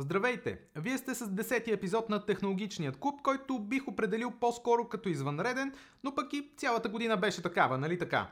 Здравейте! 0.00 0.58
Вие 0.76 0.98
сте 0.98 1.14
с 1.14 1.26
10-ти 1.26 1.72
епизод 1.72 2.08
на 2.08 2.26
Технологичният 2.26 2.96
клуб, 2.96 3.22
който 3.22 3.58
бих 3.58 3.88
определил 3.88 4.30
по-скоро 4.30 4.88
като 4.88 5.08
извънреден, 5.08 5.72
но 6.04 6.14
пък 6.14 6.32
и 6.32 6.52
цялата 6.56 6.88
година 6.88 7.16
беше 7.16 7.42
такава, 7.42 7.78
нали 7.78 7.98
така? 7.98 8.28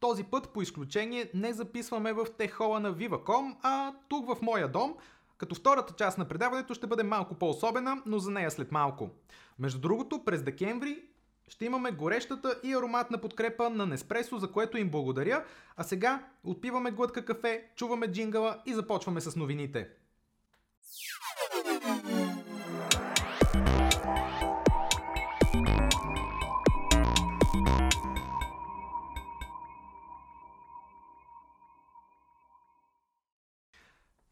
Този 0.00 0.24
път 0.24 0.48
по 0.48 0.62
изключение 0.62 1.30
не 1.34 1.52
записваме 1.52 2.12
в 2.12 2.26
техола 2.38 2.80
на 2.80 2.94
Viva.com, 2.94 3.56
а 3.62 3.94
тук 4.08 4.26
в 4.26 4.42
моя 4.42 4.68
дом, 4.68 4.94
като 5.38 5.54
втората 5.54 5.94
част 5.94 6.18
на 6.18 6.24
предаването 6.24 6.74
ще 6.74 6.86
бъде 6.86 7.02
малко 7.02 7.34
по-особена, 7.34 8.02
но 8.06 8.18
за 8.18 8.30
нея 8.30 8.50
след 8.50 8.72
малко. 8.72 9.10
Между 9.58 9.80
другото, 9.80 10.24
през 10.24 10.42
декември 10.42 11.02
ще 11.48 11.64
имаме 11.64 11.90
горещата 11.90 12.60
и 12.64 12.74
ароматна 12.74 13.18
подкрепа 13.18 13.70
на 13.70 13.86
Неспресо, 13.86 14.38
за 14.38 14.52
което 14.52 14.78
им 14.78 14.90
благодаря. 14.90 15.44
А 15.76 15.82
сега 15.84 16.24
отпиваме 16.44 16.90
глътка 16.90 17.24
кафе, 17.24 17.64
чуваме 17.76 18.12
джингъла 18.12 18.62
и 18.66 18.74
започваме 18.74 19.20
с 19.20 19.36
новините. 19.36 19.88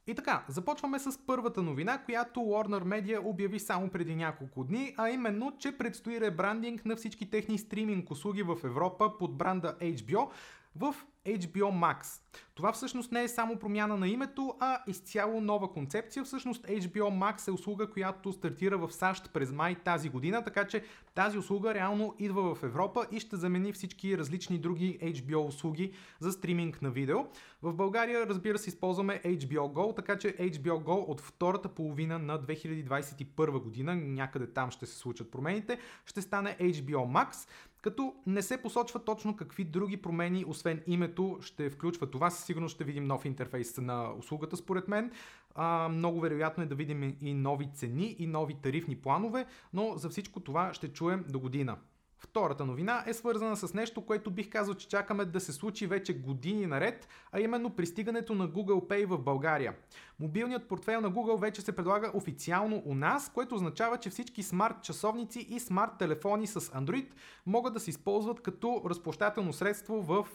И 0.06 0.14
така, 0.14 0.44
започваме 0.48 0.98
с 0.98 1.18
първата 1.26 1.62
новина, 1.62 1.98
която 2.04 2.40
Warner 2.40 2.84
Media 2.84 3.24
обяви 3.24 3.60
само 3.60 3.90
преди 3.90 4.16
няколко 4.16 4.64
дни, 4.64 4.94
а 4.96 5.10
именно, 5.10 5.52
че 5.58 5.78
предстои 5.78 6.20
ребрандинг 6.20 6.84
на 6.84 6.96
всички 6.96 7.30
техни 7.30 7.58
стриминг 7.58 8.10
услуги 8.10 8.42
в 8.42 8.56
Европа 8.64 9.18
под 9.18 9.36
бранда 9.36 9.76
HBO 9.80 10.30
в 10.76 10.94
HBO 11.26 11.70
Max. 11.70 12.20
Това 12.54 12.72
всъщност 12.72 13.12
не 13.12 13.22
е 13.22 13.28
само 13.28 13.56
промяна 13.56 13.96
на 13.96 14.08
името, 14.08 14.54
а 14.60 14.82
изцяло 14.86 15.40
нова 15.40 15.72
концепция. 15.72 16.24
Всъщност 16.24 16.66
HBO 16.66 17.02
Max 17.02 17.48
е 17.48 17.50
услуга, 17.50 17.90
която 17.90 18.32
стартира 18.32 18.78
в 18.78 18.92
САЩ 18.92 19.30
през 19.32 19.52
май 19.52 19.74
тази 19.74 20.08
година, 20.08 20.44
така 20.44 20.66
че 20.66 20.84
тази 21.14 21.38
услуга 21.38 21.74
реално 21.74 22.14
идва 22.18 22.54
в 22.54 22.62
Европа 22.62 23.06
и 23.12 23.20
ще 23.20 23.36
замени 23.36 23.72
всички 23.72 24.18
различни 24.18 24.58
други 24.58 24.98
HBO 25.02 25.46
услуги 25.46 25.92
за 26.20 26.32
стриминг 26.32 26.82
на 26.82 26.90
видео. 26.90 27.18
В 27.62 27.74
България, 27.74 28.26
разбира 28.26 28.58
се, 28.58 28.70
използваме 28.70 29.20
HBO 29.24 29.72
Go, 29.72 29.96
така 29.96 30.18
че 30.18 30.36
HBO 30.36 30.82
Go 30.82 31.08
от 31.08 31.20
втората 31.20 31.68
половина 31.68 32.18
на 32.18 32.38
2021 32.38 33.62
година, 33.62 33.94
някъде 33.94 34.46
там 34.46 34.70
ще 34.70 34.86
се 34.86 34.98
случат 34.98 35.30
промените, 35.30 35.78
ще 36.06 36.22
стане 36.22 36.56
HBO 36.60 37.26
Max 37.26 37.48
като 37.84 38.14
не 38.26 38.42
се 38.42 38.62
посочва 38.62 39.04
точно 39.04 39.36
какви 39.36 39.64
други 39.64 39.96
промени, 39.96 40.44
освен 40.48 40.82
името, 40.86 41.38
ще 41.40 41.70
включва 41.70 42.10
това. 42.10 42.30
Със 42.30 42.44
сигурност 42.44 42.74
ще 42.74 42.84
видим 42.84 43.04
нов 43.04 43.24
интерфейс 43.24 43.78
на 43.78 44.12
услугата, 44.18 44.56
според 44.56 44.88
мен. 44.88 45.10
А, 45.54 45.88
много 45.88 46.20
вероятно 46.20 46.64
е 46.64 46.66
да 46.66 46.74
видим 46.74 47.16
и 47.22 47.34
нови 47.34 47.70
цени 47.74 48.16
и 48.18 48.26
нови 48.26 48.54
тарифни 48.54 48.96
планове, 48.96 49.46
но 49.72 49.92
за 49.96 50.08
всичко 50.08 50.40
това 50.40 50.74
ще 50.74 50.88
чуем 50.88 51.24
до 51.28 51.40
година. 51.40 51.76
Втората 52.24 52.64
новина 52.64 53.04
е 53.06 53.14
свързана 53.14 53.56
с 53.56 53.74
нещо, 53.74 54.06
което 54.06 54.30
бих 54.30 54.50
казал, 54.50 54.74
че 54.74 54.88
чакаме 54.88 55.24
да 55.24 55.40
се 55.40 55.52
случи 55.52 55.86
вече 55.86 56.18
години 56.18 56.66
наред, 56.66 57.08
а 57.32 57.40
именно 57.40 57.70
пристигането 57.70 58.34
на 58.34 58.48
Google 58.48 58.88
Pay 58.88 59.06
в 59.06 59.18
България. 59.18 59.74
Мобилният 60.20 60.68
портфел 60.68 61.00
на 61.00 61.12
Google 61.12 61.40
вече 61.40 61.62
се 61.62 61.76
предлага 61.76 62.10
официално 62.14 62.82
у 62.84 62.94
нас, 62.94 63.32
което 63.34 63.54
означава, 63.54 63.96
че 63.96 64.10
всички 64.10 64.42
смарт 64.42 64.82
часовници 64.82 65.46
и 65.50 65.60
смарт 65.60 65.92
телефони 65.98 66.46
с 66.46 66.60
Android 66.60 67.06
могат 67.46 67.74
да 67.74 67.80
се 67.80 67.90
използват 67.90 68.40
като 68.40 68.82
разплащателно 68.86 69.52
средство 69.52 70.02
в 70.02 70.26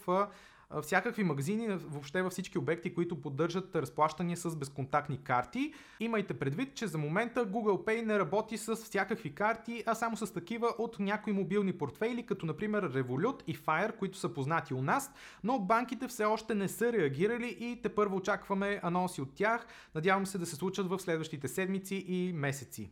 всякакви 0.81 1.23
магазини, 1.23 1.67
въобще 1.67 2.22
във 2.22 2.31
всички 2.31 2.58
обекти, 2.58 2.94
които 2.94 3.22
поддържат 3.22 3.75
разплащания 3.75 4.38
с 4.38 4.56
безконтактни 4.56 5.23
карти. 5.23 5.73
Имайте 6.00 6.34
предвид, 6.34 6.76
че 6.76 6.88
за 6.88 6.98
момента 6.98 7.45
Google 7.45 7.86
Pay 7.86 8.06
не 8.06 8.20
работи 8.20 8.58
с 8.58 8.76
всякакви 8.76 9.36
карти, 9.36 9.84
а 9.86 9.95
само 9.95 10.17
с 10.17 10.34
такива 10.34 10.73
от 10.78 11.00
някои 11.00 11.34
мобилни 11.34 11.73
портфейли, 11.73 12.26
като 12.26 12.45
например 12.45 12.93
Revolut 12.93 13.43
и 13.48 13.58
Fire, 13.58 13.95
които 13.95 14.17
са 14.17 14.33
познати 14.33 14.73
у 14.73 14.82
нас, 14.82 15.11
но 15.43 15.60
банките 15.60 16.08
все 16.08 16.26
още 16.26 16.55
не 16.55 16.67
са 16.67 16.93
реагирали 16.93 17.58
и 17.60 17.82
те 17.82 17.89
първо 17.89 18.16
очакваме 18.16 18.80
анонси 18.83 19.22
от 19.22 19.33
тях. 19.36 19.67
Надявам 19.95 20.26
се 20.26 20.38
да 20.38 20.45
се 20.45 20.55
случат 20.55 20.89
в 20.89 20.99
следващите 20.99 21.48
седмици 21.48 22.05
и 22.08 22.33
месеци. 22.33 22.92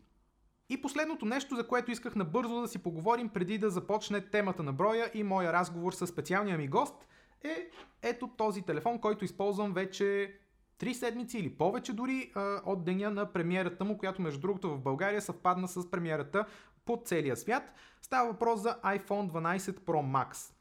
И 0.69 0.81
последното 0.81 1.25
нещо, 1.25 1.55
за 1.55 1.67
което 1.67 1.91
исках 1.91 2.15
набързо 2.15 2.61
да 2.61 2.67
си 2.67 2.79
поговорим 2.79 3.29
преди 3.29 3.57
да 3.57 3.69
започне 3.69 4.21
темата 4.21 4.63
на 4.63 4.73
броя 4.73 5.11
и 5.13 5.23
моя 5.23 5.53
разговор 5.53 5.93
с 5.93 6.07
специалния 6.07 6.57
ми 6.57 6.67
гост– 6.67 6.95
е 7.43 7.69
ето 8.01 8.27
този 8.27 8.61
телефон, 8.61 8.99
който 8.99 9.25
използвам 9.25 9.73
вече 9.73 10.35
3 10.79 10.93
седмици 10.93 11.37
или 11.37 11.49
повече 11.49 11.93
дори 11.93 12.33
от 12.65 12.83
деня 12.83 13.11
на 13.11 13.33
премиерата 13.33 13.85
му, 13.85 13.97
която 13.97 14.21
между 14.21 14.39
другото 14.39 14.69
в 14.69 14.79
България 14.79 15.21
съвпадна 15.21 15.67
с 15.67 15.91
премиерата 15.91 16.45
по 16.85 17.01
целия 17.05 17.37
свят. 17.37 17.73
Става 18.01 18.31
въпрос 18.31 18.61
за 18.61 18.79
iPhone 18.83 19.31
12 19.31 19.59
Pro 19.59 20.25
Max. 20.25 20.53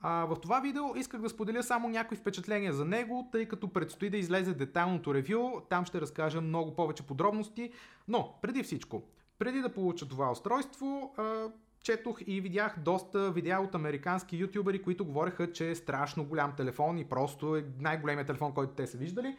А, 0.00 0.24
в 0.24 0.36
това 0.40 0.60
видео 0.60 0.84
исках 0.96 1.20
да 1.20 1.28
споделя 1.28 1.62
само 1.62 1.88
някои 1.88 2.16
впечатления 2.16 2.72
за 2.72 2.84
него, 2.84 3.28
тъй 3.32 3.48
като 3.48 3.72
предстои 3.72 4.10
да 4.10 4.16
излезе 4.16 4.54
детайлното 4.54 5.14
ревю, 5.14 5.60
там 5.68 5.84
ще 5.84 6.00
разкажа 6.00 6.40
много 6.40 6.74
повече 6.74 7.02
подробности, 7.02 7.72
но 8.08 8.38
преди 8.42 8.62
всичко, 8.62 9.02
преди 9.38 9.60
да 9.60 9.72
получа 9.72 10.08
това 10.08 10.30
устройство, 10.30 11.14
а, 11.16 11.48
четох 11.82 12.18
и 12.26 12.40
видях 12.40 12.78
доста 12.78 13.30
видеа 13.30 13.60
от 13.60 13.74
американски 13.74 14.36
ютубери, 14.36 14.82
които 14.82 15.04
говореха, 15.04 15.52
че 15.52 15.70
е 15.70 15.74
страшно 15.74 16.24
голям 16.24 16.56
телефон 16.56 16.98
и 16.98 17.08
просто 17.08 17.56
е 17.56 17.64
най-големият 17.78 18.26
телефон, 18.26 18.52
който 18.52 18.74
те 18.74 18.86
са 18.86 18.98
виждали. 18.98 19.36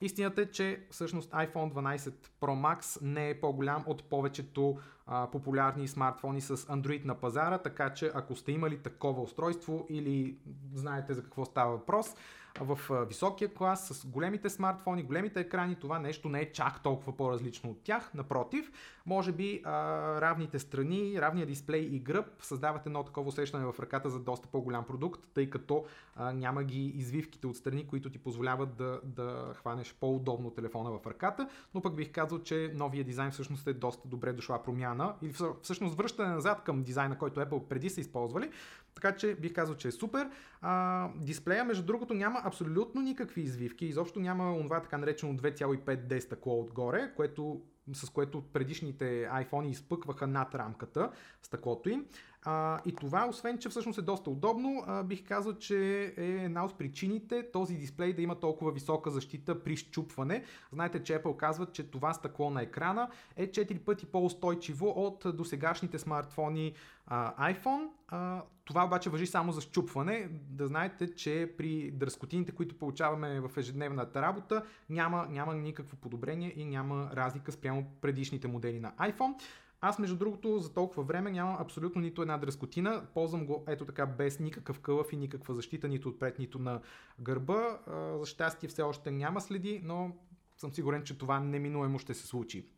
Истината 0.00 0.42
е, 0.42 0.46
че 0.46 0.80
всъщност 0.90 1.30
iPhone 1.30 1.72
12 1.72 1.96
Pro 2.40 2.80
Max 2.80 3.02
не 3.02 3.30
е 3.30 3.40
по-голям 3.40 3.84
от 3.86 4.04
повечето 4.04 4.78
а, 5.06 5.30
популярни 5.30 5.88
смартфони 5.88 6.40
с 6.40 6.56
Android 6.56 7.04
на 7.04 7.14
пазара, 7.14 7.58
така 7.58 7.94
че 7.94 8.10
ако 8.14 8.36
сте 8.36 8.52
имали 8.52 8.78
такова 8.78 9.22
устройство 9.22 9.86
или 9.88 10.38
знаете 10.74 11.14
за 11.14 11.22
какво 11.22 11.44
става 11.44 11.72
въпрос, 11.72 12.14
в 12.60 13.06
високия 13.08 13.54
клас 13.54 13.88
с 13.88 14.06
големите 14.06 14.50
смартфони, 14.50 15.02
големите 15.02 15.40
екрани, 15.40 15.74
това 15.74 15.98
нещо 15.98 16.28
не 16.28 16.40
е 16.40 16.52
чак 16.52 16.82
толкова 16.82 17.16
по-различно 17.16 17.70
от 17.70 17.82
тях. 17.82 18.14
Напротив, 18.14 18.72
може 19.06 19.32
би 19.32 19.62
а, 19.64 19.72
равните 20.20 20.58
страни, 20.58 21.20
равния 21.20 21.46
дисплей 21.46 21.80
и 21.80 21.98
гръб 21.98 22.26
създават 22.42 22.86
едно 22.86 23.02
такова 23.02 23.28
усещане 23.28 23.64
в 23.64 23.80
ръката 23.80 24.10
за 24.10 24.20
доста 24.20 24.48
по-голям 24.48 24.84
продукт, 24.84 25.20
тъй 25.34 25.50
като 25.50 25.84
а, 26.16 26.32
няма 26.32 26.64
ги 26.64 26.86
извивките 26.86 27.46
от 27.46 27.56
страни, 27.56 27.86
които 27.86 28.10
ти 28.10 28.18
позволяват 28.18 28.76
да, 28.76 29.00
да 29.04 29.52
хванеш 29.54 29.96
по-удобно 30.00 30.50
телефона 30.50 30.90
в 30.90 31.06
ръката, 31.06 31.48
но 31.74 31.82
пък 31.82 31.94
бих 31.94 32.12
казал, 32.12 32.38
че 32.38 32.72
новия 32.74 33.04
дизайн 33.04 33.30
всъщност 33.30 33.66
е 33.66 33.72
доста 33.72 34.08
добре 34.08 34.32
дошла 34.32 34.62
промяна 34.62 35.14
или 35.22 35.34
всъщност 35.62 35.96
връщане 35.96 36.34
назад 36.34 36.62
към 36.64 36.82
дизайна, 36.82 37.18
който 37.18 37.40
Apple 37.40 37.68
преди 37.68 37.90
са 37.90 38.00
използвали. 38.00 38.50
Така 38.94 39.16
че 39.16 39.34
бих 39.34 39.52
казал, 39.52 39.74
че 39.74 39.88
е 39.88 39.92
супер. 39.92 40.30
А, 40.60 41.08
дисплея, 41.16 41.64
между 41.64 41.82
другото, 41.82 42.14
няма 42.14 42.42
абсолютно 42.46 43.00
никакви 43.00 43.42
извивки. 43.42 43.86
Изобщо 43.86 44.20
няма 44.20 44.62
това 44.62 44.80
така 44.82 44.98
наречено 44.98 45.34
2,5D 45.34 46.18
стъкло 46.18 46.60
отгоре, 46.60 47.12
което 47.16 47.60
с 47.92 48.10
което 48.10 48.42
предишните 48.52 49.04
iPhone 49.32 49.68
изпъкваха 49.68 50.26
над 50.26 50.54
рамката, 50.54 51.10
стъклото 51.42 51.88
им. 51.88 52.06
А, 52.48 52.80
и 52.86 52.94
това, 52.94 53.26
освен 53.28 53.58
че 53.58 53.68
всъщност 53.68 53.98
е 53.98 54.02
доста 54.02 54.30
удобно, 54.30 54.84
а, 54.86 55.02
бих 55.02 55.24
казал, 55.28 55.54
че 55.54 56.02
е 56.16 56.24
една 56.24 56.64
от 56.64 56.78
причините 56.78 57.50
този 57.52 57.74
дисплей 57.74 58.12
да 58.12 58.22
има 58.22 58.40
толкова 58.40 58.72
висока 58.72 59.10
защита 59.10 59.64
при 59.64 59.76
щупване. 59.76 60.44
Знаете, 60.72 61.02
че 61.02 61.22
Apple 61.22 61.36
казват, 61.36 61.72
че 61.72 61.90
това 61.90 62.12
стъкло 62.12 62.50
на 62.50 62.62
екрана 62.62 63.08
е 63.36 63.50
4 63.50 63.78
пъти 63.78 64.06
по-устойчиво 64.06 64.92
от 64.96 65.36
досегашните 65.36 65.98
смартфони 65.98 66.74
а, 67.06 67.52
iPhone. 67.52 67.88
А, 68.08 68.42
това 68.64 68.84
обаче 68.84 69.10
въжи 69.10 69.26
само 69.26 69.52
за 69.52 69.60
щупване. 69.60 70.28
Да 70.48 70.66
знаете, 70.66 71.14
че 71.14 71.54
при 71.58 71.90
дръскотините, 71.90 72.52
които 72.52 72.78
получаваме 72.78 73.40
в 73.40 73.50
ежедневната 73.56 74.22
работа, 74.22 74.62
няма, 74.90 75.26
няма 75.30 75.54
никакво 75.54 75.96
подобрение 75.96 76.52
и 76.56 76.64
няма 76.64 77.10
разлика 77.14 77.52
спрямо 77.52 77.86
предишните 78.00 78.48
модели 78.48 78.80
на 78.80 78.92
iPhone. 78.92 79.34
Аз, 79.80 79.98
между 79.98 80.16
другото, 80.16 80.58
за 80.58 80.72
толкова 80.72 81.02
време 81.02 81.30
нямам 81.30 81.56
абсолютно 81.58 82.00
нито 82.00 82.22
една 82.22 82.38
дръскотина. 82.38 83.06
Ползвам 83.14 83.46
го 83.46 83.64
ето 83.68 83.84
така 83.84 84.06
без 84.06 84.40
никакъв 84.40 84.80
кълъв 84.80 85.12
и 85.12 85.16
никаква 85.16 85.54
защита, 85.54 85.88
нито 85.88 86.08
отпред, 86.08 86.38
нито 86.38 86.58
на 86.58 86.80
гърба. 87.20 87.78
За 88.20 88.26
щастие 88.26 88.68
все 88.68 88.82
още 88.82 89.10
няма 89.10 89.40
следи, 89.40 89.80
но 89.84 90.16
съм 90.56 90.72
сигурен, 90.72 91.02
че 91.02 91.18
това 91.18 91.40
неминуемо 91.40 91.98
ще 91.98 92.14
се 92.14 92.26
случи. 92.26 92.68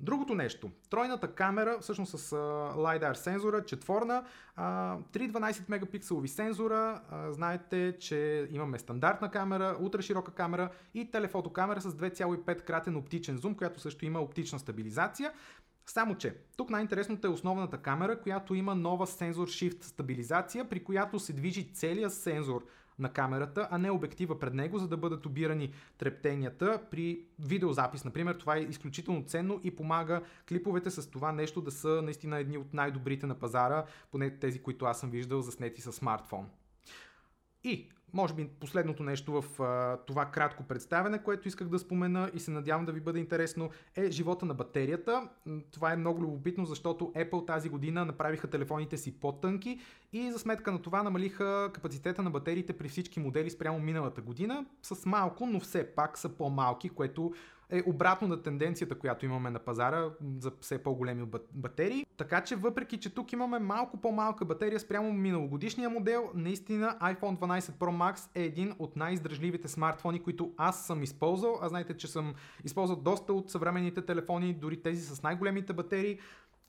Другото 0.00 0.34
нещо, 0.34 0.70
тройната 0.90 1.34
камера, 1.34 1.78
всъщност 1.80 2.18
с 2.18 2.30
uh, 2.30 2.74
LiDAR 2.74 3.12
сензора, 3.12 3.64
четворна, 3.64 4.24
uh, 4.58 5.02
312 5.12 5.68
мегапикселови 5.68 6.28
сензора, 6.28 7.00
знаете, 7.30 7.96
че 8.00 8.48
имаме 8.50 8.78
стандартна 8.78 9.30
камера, 9.30 9.76
ултра 9.80 10.02
широка 10.02 10.32
камера 10.32 10.68
и 10.94 11.10
телефото 11.10 11.52
камера 11.52 11.80
с 11.80 11.92
2,5 11.92 12.64
кратен 12.64 12.96
оптичен 12.96 13.36
зум, 13.36 13.54
която 13.54 13.80
също 13.80 14.04
има 14.04 14.20
оптична 14.20 14.58
стабилизация. 14.58 15.32
Само, 15.86 16.14
че 16.14 16.36
тук 16.56 16.70
най-интересното 16.70 17.26
е 17.26 17.30
основната 17.30 17.78
камера, 17.78 18.20
която 18.20 18.54
има 18.54 18.74
нова 18.74 19.06
сензор 19.06 19.48
Shift 19.48 19.82
стабилизация, 19.82 20.68
при 20.68 20.84
която 20.84 21.18
се 21.18 21.32
движи 21.32 21.72
целият 21.72 22.14
сензор 22.14 22.66
на 22.98 23.12
камерата, 23.12 23.68
а 23.70 23.78
не 23.78 23.90
обектива 23.90 24.38
пред 24.38 24.54
него, 24.54 24.78
за 24.78 24.88
да 24.88 24.96
бъдат 24.96 25.26
обирани 25.26 25.72
трептенията 25.98 26.82
при 26.90 27.24
видеозапис, 27.38 28.04
например. 28.04 28.34
Това 28.34 28.56
е 28.56 28.60
изключително 28.60 29.24
ценно 29.24 29.60
и 29.64 29.76
помага 29.76 30.22
клиповете 30.48 30.90
с 30.90 31.10
това 31.10 31.32
нещо 31.32 31.60
да 31.60 31.70
са 31.70 32.02
наистина 32.02 32.38
едни 32.38 32.58
от 32.58 32.74
най-добрите 32.74 33.26
на 33.26 33.34
пазара, 33.34 33.84
поне 34.10 34.38
тези, 34.38 34.62
които 34.62 34.84
аз 34.84 35.00
съм 35.00 35.10
виждал 35.10 35.40
заснети 35.40 35.80
с 35.80 35.92
смартфон. 35.92 36.48
И 37.64 37.90
може 38.14 38.34
би 38.34 38.48
последното 38.60 39.02
нещо 39.02 39.42
в 39.42 39.62
а, 39.62 39.96
това 39.96 40.24
кратко 40.24 40.62
представяне, 40.62 41.22
което 41.22 41.48
исках 41.48 41.68
да 41.68 41.78
спомена 41.78 42.30
и 42.34 42.40
се 42.40 42.50
надявам 42.50 42.86
да 42.86 42.92
ви 42.92 43.00
бъде 43.00 43.18
интересно, 43.18 43.70
е 43.96 44.10
живота 44.10 44.46
на 44.46 44.54
батерията. 44.54 45.28
Това 45.70 45.92
е 45.92 45.96
много 45.96 46.22
любопитно, 46.22 46.66
защото 46.66 47.12
Apple 47.16 47.46
тази 47.46 47.68
година 47.68 48.04
направиха 48.04 48.46
телефоните 48.46 48.96
си 48.96 49.20
по-тънки 49.20 49.80
и 50.12 50.32
за 50.32 50.38
сметка 50.38 50.72
на 50.72 50.82
това 50.82 51.02
намалиха 51.02 51.70
капацитета 51.74 52.22
на 52.22 52.30
батериите 52.30 52.72
при 52.72 52.88
всички 52.88 53.20
модели 53.20 53.50
спрямо 53.50 53.78
миналата 53.78 54.20
година 54.20 54.66
с 54.82 55.06
малко, 55.06 55.46
но 55.46 55.60
все 55.60 55.86
пак 55.86 56.18
са 56.18 56.28
по-малки, 56.28 56.88
което 56.88 57.32
е 57.70 57.82
обратно 57.86 58.28
на 58.28 58.42
тенденцията, 58.42 58.98
която 58.98 59.26
имаме 59.26 59.50
на 59.50 59.58
пазара 59.58 60.10
за 60.38 60.52
все 60.60 60.82
по-големи 60.82 61.26
батерии. 61.52 62.06
Така 62.16 62.40
че 62.40 62.56
въпреки, 62.56 63.00
че 63.00 63.14
тук 63.14 63.32
имаме 63.32 63.58
малко 63.58 63.96
по-малка 63.96 64.44
батерия 64.44 64.80
спрямо 64.80 65.12
миналогодишния 65.12 65.90
модел, 65.90 66.30
наистина 66.34 66.96
iPhone 67.02 67.38
12 67.38 67.60
Pro 67.60 68.14
Max 68.14 68.30
е 68.34 68.42
един 68.42 68.74
от 68.78 68.96
най-издръжливите 68.96 69.68
смартфони, 69.68 70.22
които 70.22 70.52
аз 70.56 70.86
съм 70.86 71.02
използвал. 71.02 71.58
А 71.62 71.68
знаете, 71.68 71.96
че 71.96 72.06
съм 72.06 72.34
използвал 72.64 73.00
доста 73.00 73.32
от 73.32 73.50
съвременните 73.50 74.02
телефони, 74.02 74.54
дори 74.54 74.82
тези 74.82 75.02
с 75.02 75.22
най-големите 75.22 75.72
батерии. 75.72 76.18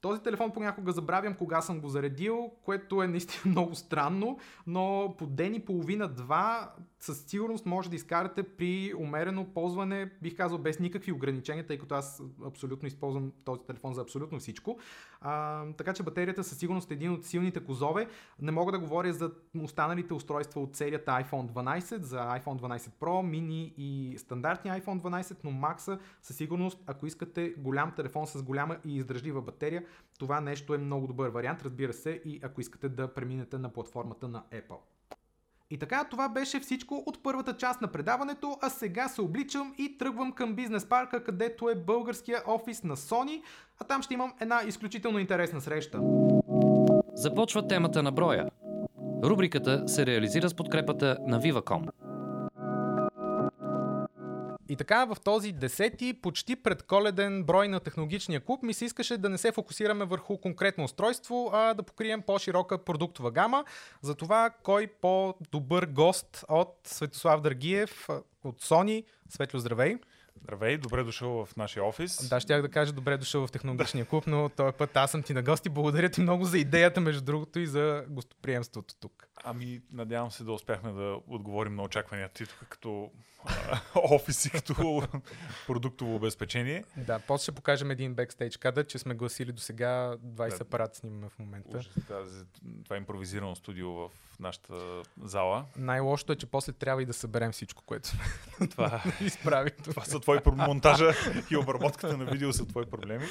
Този 0.02 0.22
телефон 0.22 0.52
понякога 0.52 0.92
забравям 0.92 1.34
кога 1.34 1.62
съм 1.62 1.82
го 1.82 1.90
заредил, 1.90 2.52
което 2.66 3.04
е 3.04 3.08
наистина 3.08 3.42
много 3.52 3.76
странно, 3.76 4.38
но 4.68 5.16
по 5.18 5.26
ден 5.26 5.56
и 5.56 5.66
половина-два 5.66 6.74
със 7.06 7.24
сигурност 7.28 7.66
може 7.66 7.90
да 7.90 7.96
изкарате 7.96 8.44
при 8.44 8.94
умерено 8.98 9.46
ползване, 9.46 10.12
бих 10.22 10.38
казал 10.38 10.58
без 10.58 10.80
никакви 10.80 11.12
ограничения, 11.12 11.68
тъй 11.68 11.78
като 11.78 11.96
аз 11.96 12.22
абсолютно 12.46 12.88
използвам 12.88 13.32
този 13.46 13.62
телефон 13.62 13.94
за 13.94 14.02
абсолютно 14.02 14.40
всичко. 14.40 14.80
А, 15.22 15.66
така 15.78 15.94
че 15.94 16.04
батерията 16.04 16.44
със 16.44 16.58
сигурност 16.58 16.92
е 16.92 16.94
един 16.94 17.12
от 17.12 17.26
силните 17.26 17.60
козове. 17.60 18.08
Не 18.42 18.52
мога 18.52 18.72
да 18.72 18.80
говоря 18.80 19.14
за 19.14 19.32
останалите 19.64 20.14
устройства 20.14 20.62
от 20.62 20.76
серията 20.76 21.12
iPhone 21.12 21.52
12, 21.52 22.02
за 22.02 22.18
iPhone 22.18 22.62
12 22.62 22.78
Pro, 22.78 23.40
mini 23.40 23.74
и 23.78 24.18
стандартния 24.18 24.82
iPhone 24.82 25.02
12, 25.02 25.38
но 25.44 25.52
Max 25.52 26.00
със 26.22 26.36
сигурност, 26.36 26.84
ако 26.88 27.06
искате 27.06 27.54
голям 27.58 27.92
телефон 27.96 28.28
с 28.28 28.44
голяма 28.44 28.78
и 28.86 28.96
издръжлива 28.96 29.42
батерия, 29.42 29.86
това 30.20 30.42
нещо 30.42 30.74
е 30.74 30.78
много 30.78 31.08
добър 31.08 31.30
вариант, 31.30 31.62
разбира 31.62 31.94
се, 31.94 32.22
и 32.26 32.40
ако 32.44 32.62
искате 32.62 32.90
да 32.90 33.14
преминете 33.14 33.58
на 33.58 33.70
платформата 33.70 34.28
на 34.28 34.44
Apple. 34.52 34.95
И 35.72 35.78
така, 35.78 36.04
това 36.04 36.30
беше 36.30 36.60
всичко 36.60 37.04
от 37.06 37.24
първата 37.24 37.58
част 37.58 37.82
на 37.82 37.88
предаването, 37.88 38.58
а 38.62 38.70
сега 38.70 39.08
се 39.08 39.22
обличам 39.22 39.74
и 39.78 39.98
тръгвам 39.98 40.32
към 40.32 40.56
бизнес 40.56 40.90
парка, 40.90 41.24
където 41.24 41.70
е 41.70 41.76
българския 41.76 42.42
офис 42.48 42.84
на 42.84 42.96
Sony, 42.96 43.42
а 43.80 43.84
там 43.84 44.02
ще 44.02 44.14
имам 44.14 44.34
една 44.40 44.62
изключително 44.68 45.20
интересна 45.20 45.62
среща. 45.62 46.00
Започва 47.14 47.68
темата 47.68 48.04
на 48.04 48.12
броя. 48.12 48.50
Рубриката 49.24 49.88
се 49.88 50.06
реализира 50.06 50.50
с 50.50 50.54
подкрепата 50.54 51.18
на 51.28 51.42
Viva.com. 51.42 52.05
И 54.70 54.76
така 54.76 55.06
в 55.06 55.18
този 55.24 55.52
десети, 55.52 56.14
почти 56.22 56.56
предколеден 56.56 57.44
брой 57.44 57.68
на 57.68 57.80
технологичния 57.80 58.40
клуб 58.40 58.64
ми 58.64 58.74
се 58.74 58.86
искаше 58.86 59.18
да 59.18 59.30
не 59.30 59.38
се 59.38 59.52
фокусираме 59.52 60.06
върху 60.06 60.38
конкретно 60.38 60.84
устройство, 60.84 61.50
а 61.54 61.74
да 61.74 61.84
покрием 61.84 62.22
по-широка 62.22 62.78
продуктова 62.78 63.32
гама. 63.32 63.66
За 64.02 64.16
това 64.16 64.50
кой 64.64 64.88
по-добър 64.88 65.86
гост 65.86 66.46
от 66.50 66.76
Светослав 66.84 67.42
Драгиев 67.42 68.10
от 68.44 68.62
Sony. 68.62 69.06
Светло, 69.30 69.60
здравей! 69.60 69.98
Здравей, 70.42 70.78
добре 70.78 71.04
дошъл 71.04 71.46
в 71.46 71.56
нашия 71.56 71.86
офис. 71.86 72.30
Да, 72.30 72.40
щях 72.40 72.62
да 72.62 72.70
кажа 72.70 72.94
добре 72.94 73.18
дошъл 73.18 73.48
в 73.48 73.52
технологичния 73.52 74.06
клуб, 74.06 74.24
но 74.28 74.50
този 74.50 74.74
път 74.78 74.98
аз 74.98 75.12
съм 75.12 75.24
ти 75.24 75.34
на 75.34 75.44
гости. 75.44 75.70
Благодаря 75.70 76.10
ти 76.10 76.22
много 76.22 76.46
за 76.46 76.58
идеята, 76.58 77.02
между 77.02 77.22
другото, 77.22 77.60
и 77.60 77.68
за 77.68 78.06
гостоприемството 78.10 78.96
тук. 79.00 79.28
Ами, 79.48 79.82
надявам 79.94 80.32
се 80.32 80.44
да 80.44 80.54
успяхме 80.54 80.92
да 80.92 81.20
отговорим 81.28 81.76
на 81.76 81.84
очакванията 81.84 82.34
ти 82.34 82.46
тук 82.46 82.68
като 82.70 83.12
офис 83.96 84.46
и 84.46 84.50
като 84.50 85.04
продуктово 85.68 86.16
обезпечение. 86.16 86.84
Да, 86.98 87.20
после 87.20 87.44
ще 87.44 87.52
покажем 87.52 87.92
един 87.92 88.14
бекстейдж 88.14 88.58
кадър, 88.58 88.86
че 88.86 89.00
сме 89.00 89.14
гласили 89.14 89.52
до 89.52 89.62
сега 89.62 90.16
20 90.26 90.50
да. 90.50 90.58
апарат 90.62 90.96
снимаме 90.96 91.30
в 91.30 91.40
момента. 91.40 91.78
Ужас, 91.78 91.94
да, 92.08 92.24
това 92.84 92.96
е 92.96 93.00
импровизирано 93.00 93.56
студио 93.56 93.92
в 93.94 94.10
нашата 94.40 95.02
зала. 95.22 95.66
Най-лошото 95.78 96.34
е, 96.34 96.36
че 96.36 96.46
после 96.46 96.74
трябва 96.74 97.02
и 97.02 97.06
да 97.06 97.14
съберем 97.14 97.52
всичко, 97.52 97.84
което 97.86 98.08
сме 98.08 98.24
това, 98.68 99.04
изправи. 99.22 99.72
Това 99.72 100.04
са 100.04 100.20
твои 100.20 100.40
монтажа 100.46 101.12
и 101.52 101.58
обработката 101.58 102.18
на 102.18 102.26
видео 102.26 102.54
са 102.54 102.66
твои 102.66 102.86
проблеми. 102.86 103.26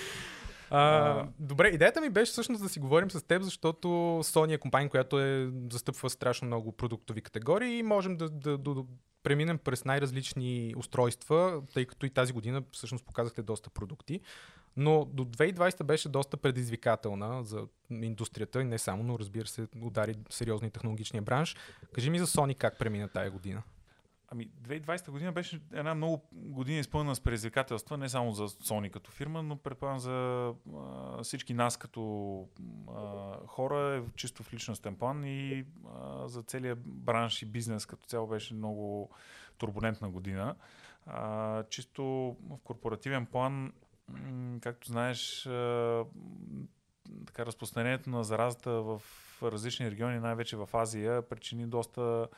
А, 0.76 1.26
добре, 1.38 1.68
идеята 1.68 2.00
ми 2.00 2.10
беше 2.10 2.32
всъщност 2.32 2.62
да 2.62 2.68
си 2.68 2.80
говорим 2.80 3.10
с 3.10 3.22
теб, 3.22 3.42
защото 3.42 3.88
Sony 4.24 4.54
е 4.54 4.58
компания, 4.58 4.90
която 4.90 5.20
е 5.20 5.50
застъпва 5.70 6.10
страшно 6.10 6.46
много 6.46 6.72
продуктови 6.72 7.20
категории 7.20 7.78
и 7.78 7.82
можем 7.82 8.16
да, 8.16 8.28
да, 8.28 8.58
да, 8.58 8.74
да 8.74 8.84
преминем 9.22 9.58
през 9.58 9.84
най-различни 9.84 10.74
устройства, 10.76 11.62
тъй 11.74 11.84
като 11.84 12.06
и 12.06 12.10
тази 12.10 12.32
година 12.32 12.62
всъщност 12.72 13.04
показахте 13.04 13.42
доста 13.42 13.70
продукти. 13.70 14.20
Но 14.76 15.04
до 15.04 15.24
2020 15.24 15.82
беше 15.82 16.08
доста 16.08 16.36
предизвикателна 16.36 17.44
за 17.44 17.66
индустрията 17.90 18.60
и 18.60 18.64
не 18.64 18.78
само, 18.78 19.02
но 19.02 19.18
разбира 19.18 19.46
се, 19.46 19.66
удари 19.82 20.14
сериозно 20.30 20.68
и 20.68 20.70
технологичния 20.70 21.22
бранш. 21.22 21.56
Кажи 21.92 22.10
ми 22.10 22.18
за 22.18 22.26
Sony 22.26 22.56
как 22.56 22.78
премина 22.78 23.08
тая 23.08 23.30
година. 23.30 23.62
Ами, 24.34 24.48
2020 24.62 25.10
година 25.10 25.32
беше 25.32 25.60
една 25.72 25.94
много 25.94 26.28
година 26.32 26.78
изпълнена 26.78 27.16
с 27.16 27.20
предизвикателства, 27.20 27.98
не 27.98 28.08
само 28.08 28.32
за 28.32 28.48
Sony 28.48 28.90
като 28.90 29.10
фирма, 29.10 29.42
но 29.42 29.56
предполагам 29.56 29.98
за 29.98 30.12
а, 30.74 31.22
всички 31.22 31.54
нас 31.54 31.76
като 31.76 32.48
а, 32.96 33.36
хора, 33.46 34.04
чисто 34.16 34.42
в 34.42 34.52
личностен 34.52 34.96
план 34.96 35.24
и 35.24 35.64
а, 35.94 36.28
за 36.28 36.42
целият 36.42 36.78
бранш 36.86 37.42
и 37.42 37.46
бизнес 37.46 37.86
като 37.86 38.06
цяло 38.06 38.26
беше 38.26 38.54
много 38.54 39.10
турбулентна 39.58 40.10
година. 40.10 40.54
А, 41.06 41.62
чисто 41.62 42.02
в 42.50 42.58
корпоративен 42.64 43.26
план, 43.26 43.72
както 44.60 44.88
знаеш, 44.88 45.46
а, 45.46 46.04
така, 47.26 47.46
разпространението 47.46 48.10
на 48.10 48.24
заразата 48.24 48.70
в 48.70 49.02
различни 49.42 49.90
региони, 49.90 50.18
най-вече 50.18 50.56
в 50.56 50.68
Азия, 50.72 51.28
причини 51.28 51.66
доста 51.66 52.28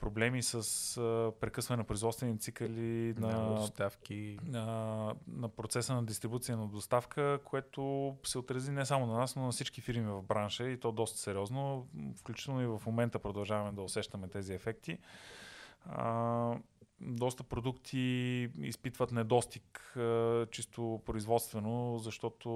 проблеми 0.00 0.42
с 0.42 0.54
а, 0.96 1.32
прекъсване 1.40 1.76
на 1.76 1.84
производствени 1.84 2.38
цикъли, 2.38 3.14
на, 3.18 3.28
на 3.28 3.54
доставки, 3.54 4.38
на, 4.44 5.14
на 5.28 5.48
процеса 5.48 5.94
на 5.94 6.04
дистрибуция 6.04 6.56
на 6.56 6.66
доставка, 6.66 7.38
което 7.44 8.14
се 8.24 8.38
отрази 8.38 8.72
не 8.72 8.86
само 8.86 9.06
на 9.06 9.18
нас, 9.18 9.36
но 9.36 9.42
на 9.42 9.52
всички 9.52 9.80
фирми 9.80 10.06
в 10.06 10.22
бранша 10.22 10.68
и 10.68 10.80
то 10.80 10.92
доста 10.92 11.18
сериозно. 11.18 11.86
Включително 12.16 12.62
и 12.62 12.66
в 12.66 12.82
момента 12.86 13.18
продължаваме 13.18 13.72
да 13.72 13.82
усещаме 13.82 14.28
тези 14.28 14.54
ефекти. 14.54 14.98
А, 15.86 16.54
доста 17.00 17.42
продукти 17.42 17.98
изпитват 18.62 19.12
недостиг 19.12 19.96
чисто 20.50 21.00
производствено, 21.06 21.98
защото 21.98 22.48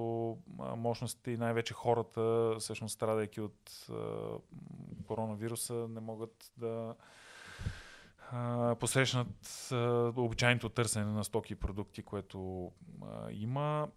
мощностите 0.77 1.31
и 1.31 1.37
най-вече 1.37 1.73
хората, 1.73 2.55
всъщност 2.59 2.93
страдайки 2.93 3.41
от 3.41 3.87
коронавируса, 5.07 5.73
не 5.73 5.99
могат 5.99 6.51
да 6.57 6.95
посрещнат 8.79 9.69
обичайното 10.15 10.69
търсене 10.69 11.05
на 11.05 11.23
стоки 11.23 11.53
и 11.53 11.55
продукти, 11.55 12.03
което 12.03 12.71
има. 13.31 13.87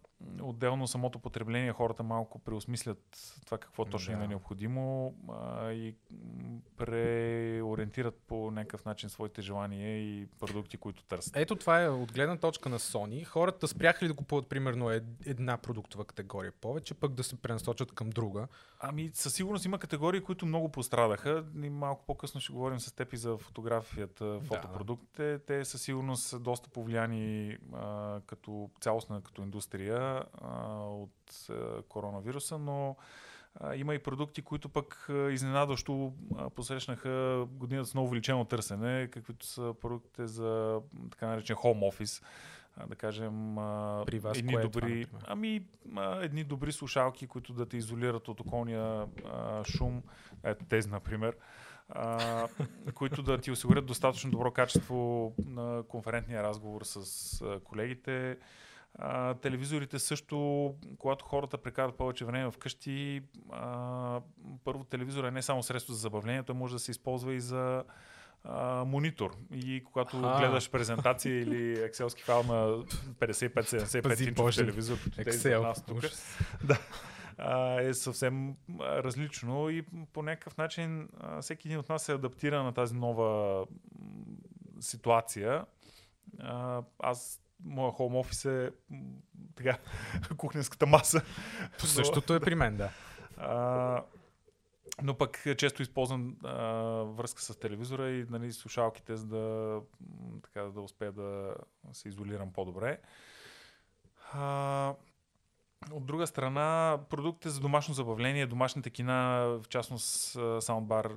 Отделно 0.41 0.87
самото 0.87 1.19
потребление, 1.19 1.73
хората 1.73 2.03
малко 2.03 2.39
преосмислят 2.39 2.99
това 3.45 3.57
какво 3.57 3.85
точно 3.85 4.11
да. 4.11 4.17
им 4.17 4.23
е 4.23 4.27
необходимо 4.27 5.15
а, 5.29 5.71
и 5.71 5.95
преориентират 6.77 8.15
по 8.27 8.51
някакъв 8.51 8.85
начин 8.85 9.09
своите 9.09 9.41
желания 9.41 9.97
и 9.97 10.27
продукти, 10.39 10.77
които 10.77 11.03
търсят. 11.03 11.35
Ето 11.35 11.55
това 11.55 11.83
е 11.83 11.89
от 11.89 12.13
гледна 12.13 12.37
точка 12.37 12.69
на 12.69 12.79
Sony. 12.79 13.25
Хората 13.25 13.67
спряха 13.67 14.05
ли 14.05 14.09
да 14.09 14.15
купуват 14.15 14.47
примерно 14.47 14.89
една 15.25 15.57
продуктова 15.57 16.05
категория 16.05 16.51
повече, 16.51 16.93
пък 16.93 17.13
да 17.13 17.23
се 17.23 17.41
пренасочат 17.41 17.91
към 17.91 18.09
друга? 18.09 18.47
Ами 18.79 19.11
със 19.13 19.33
сигурност 19.33 19.65
има 19.65 19.79
категории, 19.79 20.21
които 20.21 20.45
много 20.45 20.69
пострадаха. 20.69 21.45
И 21.63 21.69
малко 21.69 22.05
по-късно 22.05 22.41
ще 22.41 22.53
говорим 22.53 22.79
с 22.79 22.91
теб 22.91 23.13
и 23.13 23.17
за 23.17 23.37
фотографията, 23.37 24.39
фотопродуктите. 24.39 25.31
Да. 25.31 25.39
Те 25.39 25.65
със 25.65 25.81
сигурност 25.81 26.23
са 26.23 26.39
доста 26.39 26.69
повлияни 26.69 27.57
а, 27.73 28.19
като 28.25 28.69
цялостна 28.81 29.21
като 29.21 29.41
индустрия 29.41 30.08
а, 30.41 30.75
от 30.83 31.49
а, 31.49 31.81
коронавируса, 31.81 32.57
но 32.57 32.95
а, 33.55 33.75
има 33.75 33.95
и 33.95 33.99
продукти, 33.99 34.41
които 34.41 34.69
пък 34.69 35.07
а, 35.09 35.31
изненадващо 35.31 36.13
а, 36.37 36.49
посрещнаха 36.49 37.45
годината 37.51 37.89
с 37.89 37.93
много 37.93 38.07
увеличено 38.07 38.45
търсене, 38.45 39.07
каквито 39.11 39.45
са 39.45 39.73
продуктите 39.81 40.27
за 40.27 40.81
така 41.11 41.27
наречен 41.27 41.55
home 41.55 41.91
office 41.91 42.23
да 42.87 42.95
кажем, 42.95 43.55
При 44.05 44.19
вас 44.19 44.37
едни 44.37 44.53
кое 44.53 44.61
добри, 44.61 45.01
е 45.01 45.05
това, 45.05 45.19
ами, 45.27 45.63
едни 46.21 46.43
добри 46.43 46.71
слушалки, 46.71 47.27
които 47.27 47.53
да 47.53 47.65
те 47.65 47.77
изолират 47.77 48.27
от 48.27 48.39
околния 48.39 49.05
а, 49.25 49.63
шум, 49.63 50.03
ето 50.43 50.65
тези, 50.65 50.89
например, 50.89 51.37
а, 51.89 52.47
които 52.93 53.23
да 53.23 53.37
ти 53.37 53.51
осигурят 53.51 53.85
достатъчно 53.85 54.31
добро 54.31 54.51
качество 54.51 55.33
на 55.45 55.83
конферентния 55.87 56.43
разговор 56.43 56.81
с 56.83 57.59
колегите. 57.63 58.37
А, 58.95 59.33
телевизорите 59.33 59.99
също, 59.99 60.73
когато 60.97 61.25
хората 61.25 61.57
прекарат 61.57 61.95
повече 61.97 62.25
време 62.25 62.51
вкъщи, 62.51 63.21
а, 63.51 64.21
първо 64.63 64.83
телевизор 64.83 65.23
е 65.23 65.31
не 65.31 65.41
само 65.41 65.63
средство 65.63 65.93
за 65.93 65.99
забавление, 65.99 66.43
той 66.43 66.55
може 66.55 66.73
да 66.73 66.79
се 66.79 66.91
използва 66.91 67.33
и 67.33 67.39
за 67.41 67.83
а, 68.43 68.85
монитор. 68.85 69.37
И 69.53 69.83
когато 69.83 70.17
А. 70.23 70.39
гледаш 70.39 70.69
презентация 70.71 71.41
или 71.41 71.83
екселски 71.83 72.23
файл 72.23 72.43
на 72.43 72.83
55-75 73.19 74.03
Пази 74.03 74.23
инчов 74.23 74.45
Боже. 74.45 74.61
телевизор, 74.61 74.97
Excel. 74.97 75.61
нас 75.61 75.85
тук, 75.85 75.97
Ужас. 75.97 76.37
а, 77.37 77.81
е 77.81 77.93
съвсем 77.93 78.55
различно 78.79 79.69
и 79.69 79.85
по 80.13 80.23
някакъв 80.23 80.57
начин 80.57 81.09
а, 81.19 81.41
всеки 81.41 81.67
един 81.67 81.79
от 81.79 81.89
нас 81.89 82.03
се 82.03 82.13
адаптира 82.13 82.63
на 82.63 82.73
тази 82.73 82.95
нова 82.95 83.65
ситуация. 84.79 85.65
А, 86.39 86.81
аз, 86.99 87.41
моя 87.63 87.91
хоум 87.91 88.15
офис 88.15 88.45
е 88.45 88.71
така, 89.55 89.77
кухненската 90.37 90.85
маса. 90.85 91.21
По 91.79 91.85
Същото 91.85 92.35
е 92.35 92.39
при 92.39 92.55
мен, 92.55 92.77
да. 92.77 92.89
А, 93.37 94.03
но 95.01 95.17
пък 95.17 95.45
често 95.57 95.81
използвам 95.81 96.37
а, 96.43 96.63
връзка 97.03 97.41
с 97.41 97.59
телевизора 97.59 98.09
и 98.09 98.25
нали, 98.29 98.53
слушалките, 98.53 99.15
за 99.15 99.27
да, 99.27 99.79
така, 100.43 100.61
да 100.61 100.81
успея 100.81 101.11
да 101.11 101.55
се 101.93 102.09
изолирам 102.09 102.53
по-добре. 102.53 102.97
А, 104.33 104.93
от 105.91 106.05
друга 106.05 106.27
страна, 106.27 106.99
продуктите 107.09 107.49
за 107.49 107.59
домашно 107.59 107.93
забавление, 107.93 108.47
домашните 108.47 108.89
кина, 108.89 109.45
в 109.63 109.69
частност 109.69 110.37
саундбар 110.59 111.11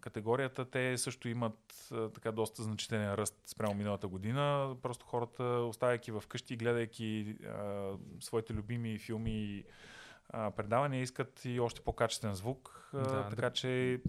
категорията, 0.00 0.64
те 0.64 0.98
също 0.98 1.28
имат 1.28 1.88
така 2.14 2.32
доста 2.32 2.62
значителен 2.62 3.14
ръст 3.14 3.42
спрямо 3.46 3.74
миналата 3.74 4.08
година. 4.08 4.76
Просто 4.82 5.06
хората, 5.06 5.44
оставяйки 5.44 6.10
в 6.10 6.22
къщи, 6.28 6.56
гледайки 6.56 7.36
а, 7.46 7.90
своите 8.20 8.54
любими 8.54 8.98
филми 8.98 9.30
и 9.30 9.64
предавания, 10.56 11.02
искат 11.02 11.44
и 11.44 11.60
още 11.60 11.80
по-качествен 11.80 12.34
звук. 12.34 12.90
Да, 12.92 13.28
така 13.28 13.50
че 13.50 14.00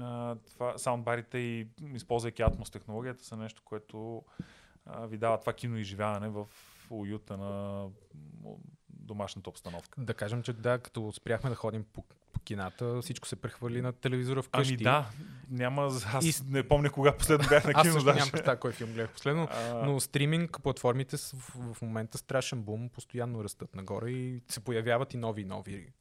а, 0.00 0.36
това, 0.52 0.78
саундбарите 0.78 1.38
и 1.38 1.68
използвайки 1.94 2.42
Atmos 2.42 2.72
технологията 2.72 3.24
са 3.24 3.36
нещо, 3.36 3.62
което 3.64 4.22
а, 4.86 5.06
ви 5.06 5.16
дава 5.16 5.40
това 5.40 5.52
киноизживяване 5.52 6.28
в 6.28 6.46
уюта 6.90 7.36
на 7.36 7.84
домашната 8.90 9.50
обстановка. 9.50 10.00
Да 10.00 10.14
кажем, 10.14 10.42
че 10.42 10.52
да, 10.52 10.78
като 10.78 11.12
спряхме 11.12 11.50
да 11.50 11.56
ходим 11.56 11.84
по, 11.84 12.02
по 12.32 12.40
кината, 12.40 13.02
всичко 13.02 13.28
се 13.28 13.36
прехвърли 13.36 13.82
на 13.82 13.92
телевизора 13.92 14.42
вкъщи. 14.42 14.74
Ами 14.74 14.82
да, 14.82 15.10
няма. 15.50 15.82
Аз 16.06 16.24
И- 16.24 16.44
не 16.46 16.68
помня 16.68 16.90
кога 16.90 17.16
последно 17.16 17.48
бях 17.48 17.64
на 17.64 17.72
Аз 17.74 17.82
кино. 17.82 17.92
също 17.92 18.04
даже. 18.04 18.18
нямам 18.18 18.30
представа 18.30 18.60
кой 18.60 18.72
филм 18.72 18.92
гледах 18.92 19.12
последно. 19.12 19.48
А, 19.50 19.74
Но 19.74 20.00
стриминг 20.00 20.62
платформите 20.62 21.16
са 21.16 21.36
в, 21.36 21.74
в 21.74 21.82
момента 21.82 22.18
страшен 22.18 22.62
бум, 22.62 22.88
постоянно 22.88 23.44
растат 23.44 23.74
нагоре 23.74 24.10
и 24.10 24.42
се 24.48 24.60
появяват 24.60 25.14
и 25.14 25.16
нови 25.16 25.42
и 25.42 25.44
нови. 25.44 25.92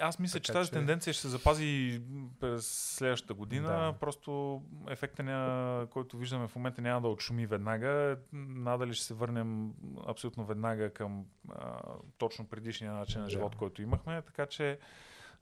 Аз 0.00 0.18
мисля, 0.18 0.40
че 0.40 0.46
Така 0.46 0.58
тази 0.58 0.68
че- 0.68 0.74
тенденция 0.74 1.12
ще 1.12 1.22
се 1.22 1.28
запази 1.28 2.02
през 2.40 2.66
следващата 2.96 3.34
година. 3.34 3.68
Да. 3.68 3.94
Просто 4.00 4.62
ефекта, 4.88 5.22
ня, 5.22 5.86
който 5.86 6.16
виждаме 6.16 6.48
в 6.48 6.56
момента, 6.56 6.82
няма 6.82 7.00
да 7.00 7.08
отшуми 7.08 7.46
веднага. 7.46 8.16
Надали 8.32 8.94
ще 8.94 9.04
се 9.04 9.14
върнем 9.14 9.72
абсолютно 10.06 10.44
веднага 10.44 10.90
към 10.90 11.24
а, 11.50 11.80
точно 12.18 12.46
предишния 12.46 12.92
начин 12.92 13.20
на 13.20 13.26
Да. 13.26 13.30
живот, 13.30 13.56
който 13.56 13.82
имахме. 13.82 14.22
Така 14.22 14.46
че 14.46 14.78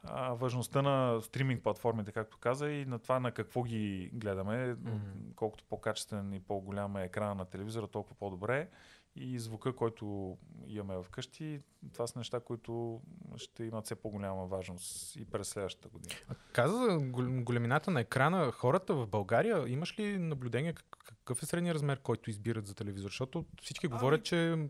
а, 0.05 0.33
важността 0.33 0.83
на 0.83 1.21
стриминг 1.23 1.63
платформите, 1.63 2.13
както 2.13 2.39
каза, 2.39 2.71
и 2.71 2.85
на 2.85 2.99
това 2.99 3.21
на 3.21 3.33
какво 3.33 3.63
ги 3.63 4.11
гледаме. 4.13 4.67
Мгм. 4.75 4.97
Колкото 5.37 5.65
по-качествен 5.65 6.33
и 6.33 6.41
по-голям 6.41 6.97
е 6.97 7.05
екрана 7.05 7.35
на 7.35 7.45
телевизора, 7.45 7.87
толкова 7.87 8.17
по-добре. 8.17 8.69
И 9.17 9.39
звука, 9.39 9.73
който 9.73 10.37
имаме 10.67 11.03
вкъщи, 11.03 11.61
това 11.93 12.07
са 12.07 12.19
неща, 12.19 12.41
които 12.41 13.01
ще 13.37 13.65
имат 13.65 13.85
все 13.85 13.95
по-голяма 13.95 14.47
важност 14.47 15.17
и 15.17 15.25
през 15.25 15.49
следващата 15.49 15.89
година. 15.89 16.15
А 16.29 16.35
Каза 16.53 16.77
за 16.77 16.99
гол- 17.01 17.43
големината 17.43 17.91
на 17.91 18.01
екрана. 18.01 18.53
Хората 18.53 18.95
в 18.95 19.07
България, 19.07 19.69
имаш 19.69 19.99
ли 19.99 20.19
наблюдение 20.19 20.73
как- 20.73 20.87
какъв 21.05 21.43
е 21.43 21.47
средният 21.47 21.75
размер, 21.75 21.99
който 21.99 22.31
избират 22.31 22.67
за 22.67 22.75
телевизор? 22.75 23.09
Защото 23.09 23.45
всички 23.63 23.87
Ами- 23.87 23.93
говорят, 23.93 24.25
че 24.25 24.69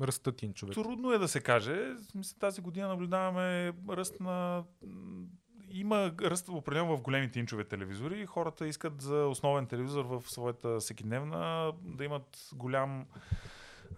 растат 0.00 0.42
инчове. 0.42 0.72
Трудно 0.72 1.12
е 1.12 1.18
да 1.18 1.28
се 1.28 1.40
каже. 1.40 1.94
Тази 2.38 2.60
година 2.60 2.88
наблюдаваме 2.88 3.72
ръст 3.88 4.20
на... 4.20 4.64
Има 5.70 6.12
ръст 6.20 6.48
определено 6.48 6.96
в 6.96 7.02
големите 7.02 7.38
инчове 7.40 7.64
телевизори. 7.64 8.26
Хората 8.26 8.66
искат 8.68 9.00
за 9.00 9.16
основен 9.16 9.66
телевизор 9.66 10.04
в 10.04 10.22
своята 10.26 10.78
всекидневна 10.80 11.72
да 11.82 12.04
имат 12.04 12.48
голям 12.54 13.06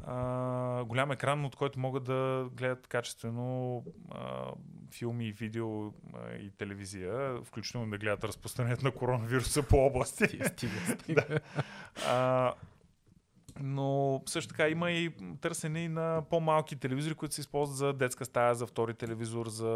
а, 0.06 0.84
голям 0.84 1.10
екран, 1.10 1.44
от 1.44 1.56
който 1.56 1.78
могат 1.78 2.04
да 2.04 2.48
гледат 2.52 2.86
качествено 2.86 3.84
а, 4.10 4.50
филми, 4.92 5.28
и 5.28 5.32
видео 5.32 5.86
а, 5.86 5.90
и 6.40 6.50
телевизия, 6.50 7.42
включително 7.44 7.90
да 7.90 7.98
гледат 7.98 8.24
разпространението 8.24 8.84
на 8.84 8.90
коронавируса 8.90 9.62
по 9.62 9.76
области. 9.76 10.40
Стига. 10.46 11.40
А, 12.08 12.54
но 13.60 14.22
също 14.26 14.48
така 14.48 14.68
има 14.68 14.90
и 14.90 15.10
търсене 15.40 15.80
и 15.80 15.88
на 15.88 16.22
по-малки 16.30 16.76
телевизори, 16.76 17.14
които 17.14 17.34
се 17.34 17.40
използват 17.40 17.76
за 17.76 17.92
детска 17.92 18.24
стая, 18.24 18.54
за 18.54 18.66
втори 18.66 18.94
телевизор, 18.94 19.48
за, 19.48 19.68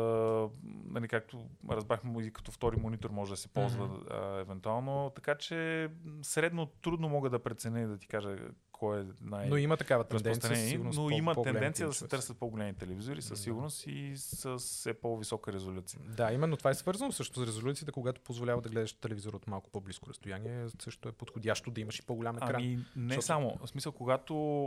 нали, 0.84 1.08
както 1.08 1.38
разбрахме, 1.70 2.22
и 2.22 2.30
като 2.30 2.52
втори 2.52 2.76
монитор 2.76 3.10
може 3.10 3.30
да 3.30 3.36
се 3.36 3.48
ползва 3.48 3.86
Мгм. 3.86 3.96
а, 4.10 4.38
евентуално. 4.38 5.12
Така 5.14 5.34
че 5.34 5.88
средно 6.22 6.66
трудно 6.66 7.08
мога 7.08 7.30
да 7.30 7.38
преценя 7.38 7.80
и 7.80 7.86
да 7.86 7.98
ти 7.98 8.06
кажа 8.08 8.36
кой 8.72 9.00
е 9.00 9.04
най- 9.20 9.48
Но 9.48 9.56
има 9.56 9.76
такава 9.76 10.04
тенденция. 10.04 10.56
сигурност, 10.56 10.98
но 10.98 11.04
по- 11.04 11.10
има 11.10 11.34
тенденция 11.34 11.86
да 11.86 11.92
се 11.94 12.08
търсят 12.08 12.38
по-големи 12.38 12.74
телевизори 12.74 13.22
със 13.22 13.40
сигурност 13.40 13.86
и 13.86 14.12
с 14.16 14.58
все 14.58 14.94
по-висока 14.94 15.52
резолюция. 15.52 16.00
Да, 16.06 16.32
именно 16.32 16.56
това 16.56 16.70
е 16.70 16.74
свързано 16.74 17.12
също 17.12 17.40
с 17.40 17.46
резолюцията, 17.46 17.92
когато 17.92 18.20
позволява 18.20 18.62
да 18.62 18.68
гледаш 18.68 18.92
телевизор 18.92 19.34
от 19.34 19.46
малко 19.46 19.70
по-близко 19.70 20.08
разстояние. 20.08 20.66
Също 20.78 21.08
е 21.08 21.12
подходящо 21.12 21.70
да 21.70 21.80
имаш 21.80 21.98
и 21.98 22.02
по-голям 22.02 22.36
екран. 22.36 22.54
Ами 22.54 22.68
не 22.96 23.14
Защото- 23.14 23.26
само. 23.26 23.58
Смисъл, 23.74 23.92
когато 23.92 24.64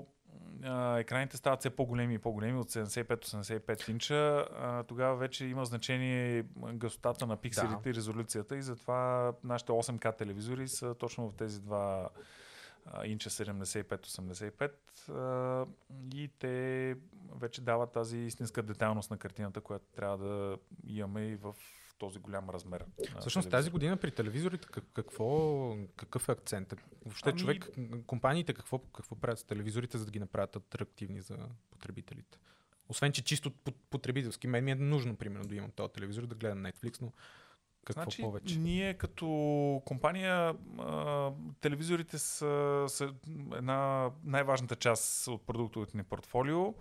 а, 0.63 0.99
екраните 0.99 1.37
стават 1.37 1.59
все 1.59 1.69
по-големи 1.69 2.13
и 2.13 2.17
по-големи 2.17 2.59
от 2.59 2.71
75-85 2.71 3.89
инча, 3.89 4.47
а, 4.57 4.83
тогава 4.83 5.15
вече 5.15 5.45
има 5.45 5.65
значение 5.65 6.45
гъстотата 6.73 7.27
на 7.27 7.37
пикселите 7.37 7.83
Да. 7.83 7.89
и 7.89 7.93
резолюцията 7.93 8.57
и 8.57 8.61
затова 8.61 9.33
нашите 9.43 9.71
8К 9.71 10.17
телевизори 10.17 10.67
са 10.67 10.95
точно 10.95 11.29
в 11.29 11.35
тези 11.35 11.61
два 11.61 12.09
инча 13.05 13.29
75-85 13.29 14.71
а, 15.09 15.65
и 16.13 16.29
те 16.39 16.95
вече 17.35 17.61
дават 17.61 17.91
тази 17.91 18.17
истинска 18.17 18.63
детайлност 18.63 19.11
на 19.11 19.17
картината, 19.17 19.61
която 19.61 19.85
трябва 19.95 20.17
да 20.17 20.57
имаме 20.87 21.27
и 21.27 21.35
в 21.35 21.55
този 21.97 22.19
голям 22.19 22.49
размер. 22.49 22.85
на 23.13 23.19
Всъщност 23.21 23.49
тази 23.49 23.69
година 23.69 23.97
при 23.97 24.11
телевизорите 24.11 24.67
как, 24.71 24.83
какво, 24.93 25.75
какъв 25.95 26.29
е 26.29 26.31
акцентът? 26.31 26.79
Въобще 27.05 27.29
Ами- 27.29 27.39
човек, 27.39 27.69
компаниите 28.07 28.53
какво, 28.53 28.79
какво 28.79 29.15
правят 29.15 29.39
с 29.39 29.43
телевизорите, 29.43 29.97
за 29.97 30.05
да 30.05 30.11
ги 30.11 30.19
направят 30.19 30.55
атрактивни 30.55 31.21
за 31.21 31.37
потребителите? 31.71 32.37
Освен, 32.89 33.11
че 33.11 33.23
чисто 33.23 33.51
по- 33.51 33.71
потребителски, 33.71 34.47
мен 34.47 34.63
ми 34.63 34.71
е 34.71 34.75
нужно, 34.75 35.15
примерно, 35.15 35.45
да 35.45 35.55
имам 35.55 35.71
този 35.71 35.93
телевизор, 35.93 36.25
да 36.25 36.35
гледам 36.35 36.63
Netflix, 36.63 37.01
но 37.01 37.11
какво 37.85 38.01
значи, 38.01 38.21
повече? 38.21 38.59
Ние 38.59 38.93
като 38.93 39.27
компания, 39.85 40.55
а, 40.79 41.31
телевизорите 41.61 42.17
са, 42.17 42.85
са 42.87 43.13
една 43.55 44.11
най-важната 44.23 44.75
част 44.75 45.27
от 45.27 45.45
продуктовото 45.45 45.97
ни 45.97 46.03
портфолио 46.03 46.73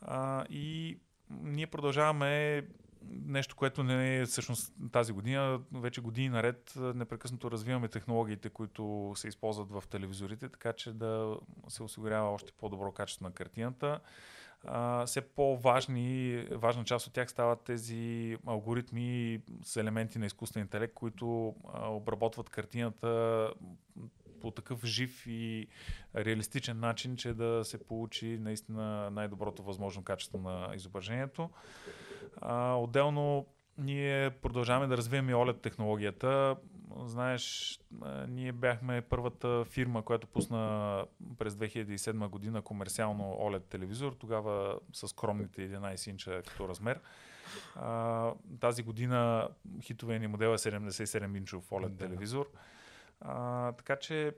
а, 0.00 0.44
и 0.50 0.98
ние 1.30 1.66
продължаваме 1.66 2.62
нещо, 3.10 3.56
което 3.56 3.82
не 3.82 4.18
е 4.18 4.26
всъщност 4.26 4.72
тази 4.92 5.12
година, 5.12 5.60
вече 5.72 6.00
години 6.00 6.28
наред 6.28 6.72
непрекъснато 6.76 7.50
развиваме 7.50 7.88
технологиите, 7.88 8.50
които 8.50 9.12
се 9.16 9.28
използват 9.28 9.70
в 9.70 9.84
телевизорите, 9.90 10.48
така 10.48 10.72
че 10.72 10.92
да 10.92 11.36
се 11.68 11.82
осигурява 11.82 12.30
още 12.30 12.52
по-добро 12.52 12.92
качество 12.92 13.24
на 13.24 13.32
картината. 13.32 14.00
А, 14.64 15.06
все 15.06 15.20
по-важни, 15.20 16.44
важна 16.52 16.84
част 16.84 17.06
от 17.06 17.12
тях 17.12 17.30
стават 17.30 17.60
тези 17.60 18.36
алгоритми 18.46 19.40
с 19.62 19.76
елементи 19.76 20.18
на 20.18 20.26
изкуствен 20.26 20.62
интелект, 20.62 20.94
които 20.94 21.54
а, 21.72 21.88
обработват 21.88 22.50
картината 22.50 23.50
по 24.40 24.50
такъв 24.50 24.84
жив 24.84 25.26
и 25.26 25.66
реалистичен 26.16 26.80
начин, 26.80 27.16
че 27.16 27.34
да 27.34 27.64
се 27.64 27.84
получи 27.84 28.38
наистина 28.40 29.10
най-доброто 29.10 29.62
възможно 29.62 30.04
качество 30.04 30.38
на 30.38 30.70
изображението. 30.74 31.50
А, 32.40 32.74
отделно 32.74 33.46
ние 33.78 34.30
продължаваме 34.30 34.86
да 34.86 34.96
развиваме 34.96 35.34
OLED 35.34 35.62
технологията. 35.62 36.56
Знаеш, 37.04 37.78
ние 38.28 38.52
бяхме 38.52 39.00
първата 39.00 39.64
фирма, 39.64 40.02
която 40.02 40.26
пусна 40.26 41.04
през 41.38 41.54
2007 41.54 42.28
година 42.28 42.62
комерциално 42.62 43.24
OLED 43.24 43.64
телевизор, 43.68 44.12
тогава 44.12 44.78
с 44.92 45.08
скромните 45.08 45.70
11 45.70 46.10
инча 46.10 46.42
като 46.42 46.68
размер. 46.68 47.00
А, 47.76 48.32
тази 48.60 48.82
година 48.82 49.48
хитовия 49.82 50.20
ни 50.20 50.26
модел 50.26 50.48
е 50.48 50.58
77-инчов 50.58 51.68
OLED 51.68 51.88
да. 51.88 51.96
телевизор. 51.96 52.50
А, 53.20 53.72
така 53.72 53.96
че 53.96 54.34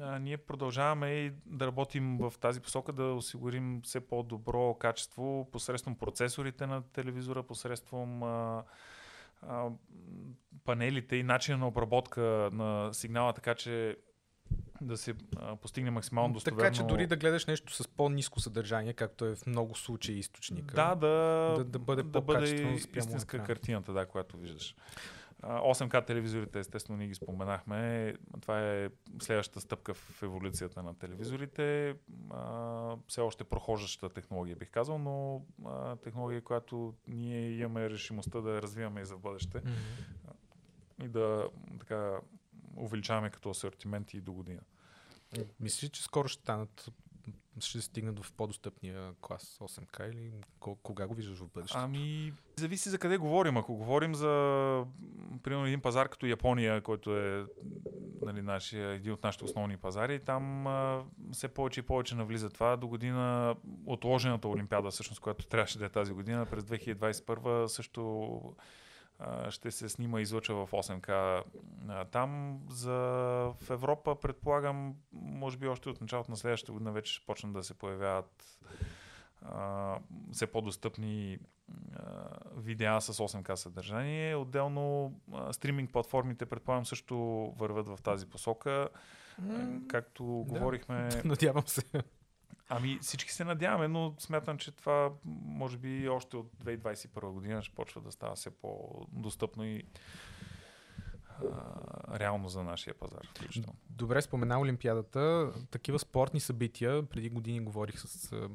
а, 0.00 0.18
ние 0.18 0.36
продължаваме 0.36 1.10
и 1.10 1.32
да 1.46 1.66
работим 1.66 2.18
в 2.18 2.34
тази 2.40 2.60
посока, 2.60 2.92
да 2.92 3.04
осигурим 3.04 3.80
все 3.84 4.00
по-добро 4.00 4.74
качество 4.74 5.48
посредством 5.52 5.94
процесорите 5.94 6.66
на 6.66 6.82
телевизора, 6.82 7.42
посредством 7.42 8.22
а, 8.22 8.64
а, 9.42 9.68
панелите 10.64 11.16
и 11.16 11.22
начина 11.22 11.58
на 11.58 11.68
обработка 11.68 12.50
на 12.52 12.94
сигнала, 12.94 13.32
така 13.32 13.54
че 13.54 13.96
да 14.80 14.96
се 14.96 15.14
а, 15.36 15.56
постигне 15.56 15.90
максимално 15.90 16.34
достоверно. 16.34 16.58
Така 16.58 16.74
че 16.74 16.82
дори 16.82 17.06
да 17.06 17.16
гледаш 17.16 17.46
нещо 17.46 17.72
с 17.72 17.88
по-низко 17.88 18.40
съдържание, 18.40 18.92
както 18.92 19.24
е 19.24 19.36
в 19.36 19.46
много 19.46 19.74
случаи 19.74 20.18
източника. 20.18 20.74
Да, 20.74 20.94
да, 20.94 21.06
да, 21.58 21.64
да 21.64 21.78
бъде 21.78 22.02
да 22.02 22.20
бъде 22.20 22.78
истинска 22.96 23.44
картината, 23.44 23.92
да, 23.92 24.06
която 24.06 24.36
виждаш. 24.36 24.74
8К 25.42 26.06
телевизорите, 26.06 26.58
естествено, 26.58 26.98
ние 26.98 27.08
ги 27.08 27.14
споменахме. 27.14 28.14
Това 28.40 28.60
е 28.60 28.88
следващата 29.22 29.60
стъпка 29.60 29.94
в 29.94 30.22
еволюцията 30.22 30.82
на 30.82 30.98
телевизорите. 30.98 31.94
А, 32.30 32.96
все 33.08 33.20
още 33.20 33.44
прохождаща 33.44 34.08
технология, 34.08 34.56
бих 34.56 34.70
казал, 34.70 34.98
но 34.98 35.44
а, 35.64 35.96
технология, 35.96 36.42
която 36.42 36.94
ние 37.08 37.50
имаме 37.50 37.90
решимостта 37.90 38.40
да 38.40 38.62
развиваме 38.62 39.00
и 39.00 39.04
за 39.04 39.16
бъдеще. 39.16 39.62
Mm-hmm. 39.62 41.04
И 41.04 41.08
да 41.08 41.48
така 41.78 42.18
увеличаваме 42.76 43.30
като 43.30 43.50
асортимент 43.50 44.14
и 44.14 44.20
до 44.20 44.32
година. 44.32 44.60
Мислиш, 45.60 45.90
че 45.90 46.02
скоро 46.02 46.28
ще 46.28 46.42
станат 46.42 46.90
ще 47.60 47.80
стигнат 47.80 48.24
в 48.24 48.32
по-достъпния 48.32 49.12
клас 49.20 49.58
8К 49.60 50.12
или 50.12 50.32
кога 50.60 51.06
го 51.06 51.14
виждаш 51.14 51.38
в 51.38 51.48
бъдеще? 51.54 51.78
Ами, 51.80 52.32
зависи 52.56 52.88
за 52.88 52.98
къде 52.98 53.16
говорим. 53.16 53.56
Ако 53.56 53.76
говорим 53.76 54.14
за, 54.14 54.28
примерно, 55.42 55.66
един 55.66 55.80
пазар 55.80 56.08
като 56.08 56.26
Япония, 56.26 56.80
който 56.80 57.16
е 57.16 57.46
нали, 58.22 58.42
нашия, 58.42 58.90
един 58.90 59.12
от 59.12 59.24
нашите 59.24 59.44
основни 59.44 59.76
пазари, 59.76 60.20
там 60.20 60.66
а, 60.66 61.04
все 61.32 61.48
повече 61.48 61.80
и 61.80 61.82
повече 61.82 62.14
навлиза 62.14 62.50
това. 62.50 62.76
До 62.76 62.88
година 62.88 63.54
отложената 63.86 64.48
Олимпиада, 64.48 64.90
всъщност, 64.90 65.20
която 65.20 65.46
трябваше 65.46 65.78
да 65.78 65.84
е 65.84 65.88
тази 65.88 66.12
година, 66.12 66.46
през 66.46 66.64
2021 66.64 67.66
също 67.66 68.40
ще 69.50 69.70
се 69.70 69.88
снима 69.88 70.18
и 70.18 70.22
излъча 70.22 70.54
в 70.54 70.68
8К 70.72 71.42
там. 72.10 72.60
За 72.70 72.92
в 73.60 73.70
Европа, 73.70 74.20
предполагам, 74.20 74.94
може 75.12 75.58
би 75.58 75.68
още 75.68 75.88
от 75.88 76.00
началото 76.00 76.30
на 76.30 76.36
следващата 76.36 76.72
година 76.72 76.92
вече 76.92 77.12
ще 77.12 77.26
почнат 77.26 77.52
да 77.52 77.62
се 77.62 77.74
появяват 77.74 78.58
а, 79.42 79.98
все 80.32 80.46
по-достъпни 80.46 81.38
а, 81.96 82.28
видеа 82.56 83.00
с 83.00 83.12
8К 83.12 83.54
съдържание. 83.54 84.36
Отделно 84.36 85.14
а, 85.32 85.52
стриминг 85.52 85.92
платформите, 85.92 86.46
предполагам, 86.46 86.86
също 86.86 87.16
върват 87.56 87.88
в 87.88 87.98
тази 88.02 88.26
посока. 88.26 88.88
Както 89.88 90.24
да. 90.24 90.58
говорихме. 90.58 91.08
Надявам 91.24 91.66
се. 91.66 91.82
Ами 92.68 92.98
всички 93.02 93.32
се 93.32 93.44
надяваме, 93.44 93.88
но 93.88 94.14
смятам, 94.18 94.58
че 94.58 94.70
това 94.70 95.10
може 95.44 95.76
би 95.76 96.08
още 96.08 96.36
от 96.36 96.52
2021 96.64 97.30
година 97.30 97.62
ще 97.62 97.74
почва 97.74 98.00
да 98.00 98.12
става 98.12 98.34
все 98.34 98.50
по-достъпно 98.50 99.64
и 99.64 99.82
а, 101.28 102.18
реално 102.18 102.48
за 102.48 102.62
нашия 102.62 102.94
пазар. 102.94 103.26
Включително. 103.30 103.78
Добре, 103.90 104.22
спомена 104.22 104.60
Олимпиадата. 104.60 105.52
Такива 105.70 105.98
спортни 105.98 106.40
събития, 106.40 107.02
преди 107.02 107.30
години 107.30 107.60
говорих 107.60 107.98
с 107.98 108.32
а, 108.32 108.48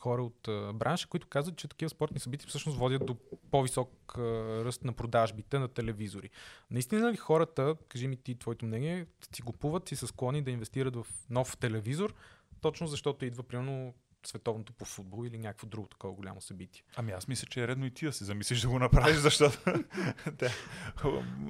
хора 0.00 0.22
от 0.22 0.48
а, 0.48 0.72
бранша, 0.72 1.08
които 1.08 1.26
казват, 1.28 1.56
че 1.56 1.68
такива 1.68 1.88
спортни 1.88 2.20
събития 2.20 2.48
всъщност 2.48 2.78
водят 2.78 3.06
до 3.06 3.16
по-висок 3.50 4.14
а, 4.18 4.20
ръст 4.64 4.84
на 4.84 4.92
продажбите 4.92 5.58
на 5.58 5.68
телевизори. 5.68 6.30
Наистина 6.70 7.12
ли 7.12 7.16
хората, 7.16 7.76
кажи 7.88 8.08
ми 8.08 8.16
ти 8.16 8.38
твоето 8.38 8.66
мнение, 8.66 9.06
си 9.34 9.42
купуват 9.42 9.92
и 9.92 9.96
са 9.96 10.06
склонни 10.06 10.42
да 10.42 10.50
инвестират 10.50 10.96
в 10.96 11.06
нов 11.30 11.56
телевизор, 11.56 12.14
точно 12.60 12.86
защото 12.86 13.24
идва 13.24 13.42
примерно 13.42 13.94
световното 14.26 14.72
по 14.72 14.84
футбол 14.84 15.26
или 15.26 15.38
някакво 15.38 15.66
друго 15.66 15.88
такова 15.88 16.14
голямо 16.14 16.40
събитие. 16.40 16.82
Ами 16.96 17.12
аз 17.12 17.28
мисля, 17.28 17.46
че 17.50 17.62
е 17.62 17.68
редно 17.68 17.86
и 17.86 17.90
ти 17.90 18.04
да 18.04 18.12
се 18.12 18.24
замислиш 18.24 18.60
да 18.60 18.68
го 18.68 18.78
направиш, 18.78 19.16
защото 19.16 19.58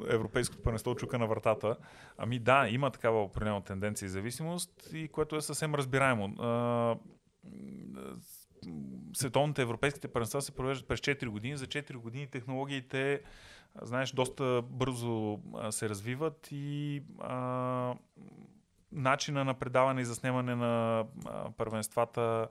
Европейското 0.09 0.62
първенство 0.62 0.94
чука 0.94 1.18
на 1.18 1.27
вратата. 1.27 1.77
Ами 2.18 2.38
да, 2.38 2.68
има 2.68 2.90
такава 2.90 3.23
определена 3.23 3.64
тенденция 3.64 4.07
и 4.07 4.11
зависимост, 4.11 4.90
и 4.92 5.09
което 5.09 5.37
е 5.37 5.40
съвсем 5.40 5.75
разбираемо. 5.75 6.35
Световните 9.14 9.62
европейските 9.62 10.09
първенства 10.09 10.42
се 10.42 10.53
провеждат 10.53 10.88
през 10.88 11.01
4 11.01 11.27
години. 11.27 11.57
За 11.57 11.66
4 11.66 11.97
години 11.97 12.27
технологиите, 12.27 13.23
знаеш, 13.83 14.12
доста 14.12 14.62
бързо 14.62 15.38
се 15.70 15.88
развиват 15.88 16.49
и 16.51 17.03
а, 17.18 17.94
начина 18.92 19.44
на 19.44 19.55
предаване 19.55 20.01
и 20.01 20.05
заснемане 20.05 20.55
на 20.55 21.05
а, 21.27 21.51
първенствата, 21.57 22.49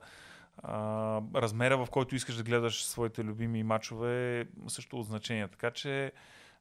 а, 0.58 1.20
размера 1.34 1.84
в 1.84 1.90
който 1.90 2.14
искаш 2.14 2.34
да 2.34 2.42
гледаш 2.42 2.84
своите 2.84 3.24
любими 3.24 3.62
матчове 3.62 4.40
е 4.40 4.44
също 4.68 4.98
от 4.98 5.06
значение. 5.06 5.48
Така 5.48 5.70
че 5.70 6.12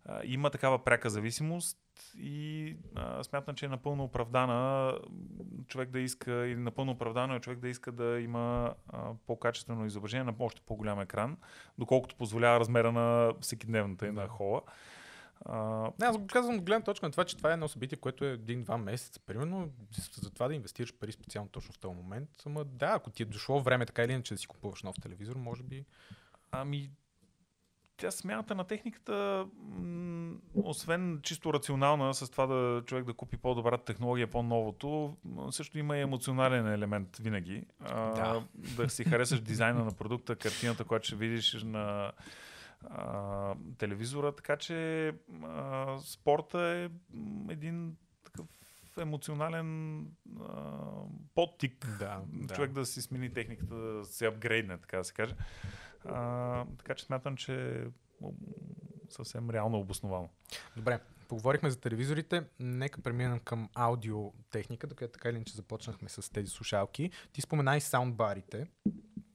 а, 0.05 0.21
има 0.23 0.49
такава 0.49 0.83
пряка 0.83 1.09
зависимост 1.09 1.77
и 2.17 2.75
а, 2.95 3.23
смятам, 3.23 3.55
че 3.55 3.65
е 3.65 3.69
напълно 3.69 4.03
оправдана 4.03 4.93
човек 5.67 5.89
да 5.89 5.99
иска, 5.99 6.31
или 6.31 6.59
напълно 6.59 6.91
оправдано 6.91 7.35
е 7.35 7.39
човек 7.39 7.59
да 7.59 7.69
иска 7.69 7.91
да 7.91 8.19
има 8.21 8.73
а, 8.89 9.11
по-качествено 9.27 9.85
изображение 9.85 10.23
на 10.23 10.33
още 10.39 10.61
по-голям 10.65 11.01
екран, 11.01 11.37
доколкото 11.77 12.15
позволява 12.15 12.59
размера 12.59 12.91
на 12.91 13.33
всекидневната 13.41 14.07
и 14.07 14.11
на 14.11 14.27
хола. 14.27 14.61
А... 15.45 15.83
Не, 15.99 16.05
аз 16.05 16.17
го 16.17 16.27
казвам 16.27 16.55
от 16.55 16.65
гледна 16.65 16.83
точка 16.83 17.05
на 17.05 17.11
това, 17.11 17.25
че 17.25 17.37
това 17.37 17.49
е 17.49 17.53
едно 17.53 17.67
събитие, 17.67 17.97
което 17.97 18.25
е 18.25 18.31
един-два 18.31 18.77
месеца, 18.77 19.19
примерно, 19.19 19.69
за 20.21 20.29
това 20.29 20.47
да 20.47 20.55
инвестираш 20.55 20.93
пари 20.93 21.11
специално 21.11 21.49
точно 21.49 21.73
в 21.73 21.79
този 21.79 21.95
момент. 21.95 22.29
Ама 22.45 22.65
да, 22.65 22.87
ако 22.87 23.09
ти 23.09 23.23
е 23.23 23.25
дошло 23.25 23.59
време 23.59 23.85
така 23.85 24.03
или 24.03 24.11
иначе 24.11 24.33
да 24.33 24.37
си 24.37 24.47
купуваш 24.47 24.83
нов 24.83 24.95
телевизор, 25.01 25.35
може 25.35 25.63
би. 25.63 25.85
Ами, 26.51 26.91
тя 27.97 28.11
смяната 28.11 28.55
на 28.55 28.63
техниката, 28.63 29.47
м- 29.57 30.35
освен 30.55 31.19
чисто 31.23 31.53
рационална, 31.53 32.13
с 32.13 32.29
това 32.29 32.45
да 32.45 32.83
човек 32.85 33.05
да 33.05 33.13
купи 33.13 33.37
по-добрата 33.37 33.85
технология, 33.85 34.27
по-новото, 34.27 35.17
също 35.51 35.77
има 35.77 35.97
и 35.97 36.01
емоционален 36.01 36.67
елемент 36.67 37.17
винаги. 37.17 37.63
А, 37.79 38.13
да. 38.13 38.43
да 38.55 38.89
си 38.89 39.03
харесаш 39.03 39.41
дизайна 39.41 39.85
на 39.85 39.91
продукта, 39.91 40.35
картината, 40.35 40.83
която 40.83 41.07
ще 41.07 41.15
видиш 41.15 41.63
на 41.63 42.11
а, 42.89 43.55
телевизора, 43.77 44.31
така 44.31 44.57
че 44.57 45.07
а, 45.43 45.97
спорта 46.03 46.59
е 46.59 46.89
един 47.53 47.95
такъв 48.23 48.47
емоционален 48.97 49.99
а, 50.39 50.81
подтик. 51.35 51.87
Да, 51.99 52.21
човек 52.55 52.71
да. 52.71 52.79
да 52.79 52.85
си 52.85 53.01
смени 53.01 53.33
техниката, 53.33 53.75
да 53.75 54.05
се 54.05 54.25
апгрейдне, 54.25 54.77
така 54.77 54.97
да 54.97 55.03
се 55.03 55.13
каже. 55.13 55.35
А, 56.05 56.65
така 56.77 56.95
че 56.95 57.05
смятам, 57.05 57.37
че 57.37 57.81
е 57.81 57.85
съвсем 59.09 59.49
реално 59.49 59.79
обосновано. 59.79 60.29
Добре, 60.77 60.99
поговорихме 61.27 61.69
за 61.69 61.79
телевизорите. 61.79 62.43
Нека 62.59 63.01
преминем 63.01 63.39
към 63.39 63.69
аудиотехника, 63.73 64.87
докато 64.87 65.13
така 65.13 65.29
или 65.29 65.35
иначе 65.35 65.53
започнахме 65.53 66.09
с 66.09 66.31
тези 66.31 66.47
слушалки. 66.47 67.11
Ти 67.33 67.41
спомена 67.41 67.77
и 67.77 67.81
саундбарите. 67.81 68.67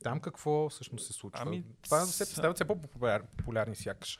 Там 0.02 0.20
какво 0.20 0.68
всъщност 0.68 1.06
се 1.06 1.12
случва? 1.12 1.42
Ами, 1.46 1.64
Това 1.82 2.00
се 2.00 2.24
стават 2.24 2.56
все 2.56 2.64
по-популярни 2.64 3.76
сякаш. 3.76 4.18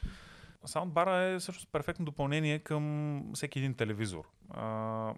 Саундбара 0.64 1.16
е 1.16 1.38
всъщност 1.38 1.68
перфектно 1.72 2.04
допълнение 2.04 2.58
към 2.58 3.24
всеки 3.34 3.58
един 3.58 3.74
телевизор. 3.74 4.28
А, 4.50 5.14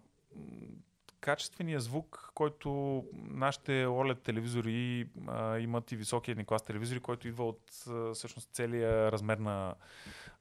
качественият 1.21 1.83
звук, 1.83 2.31
който 2.35 3.03
нашите 3.15 3.73
OLED 3.87 4.23
телевизори 4.23 5.09
а, 5.29 5.59
имат 5.59 5.93
и 5.93 5.97
високи 5.97 6.31
едни 6.31 6.45
клас 6.45 6.63
телевизори, 6.63 7.01
който 7.01 7.29
идва 7.29 7.49
от 7.49 7.85
а, 7.89 8.15
всъщност 8.15 8.51
целия 8.53 9.13
размер 9.13 9.39
на 9.39 9.75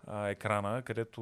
а, 0.08 0.28
екрана, 0.28 0.82
където 0.82 1.22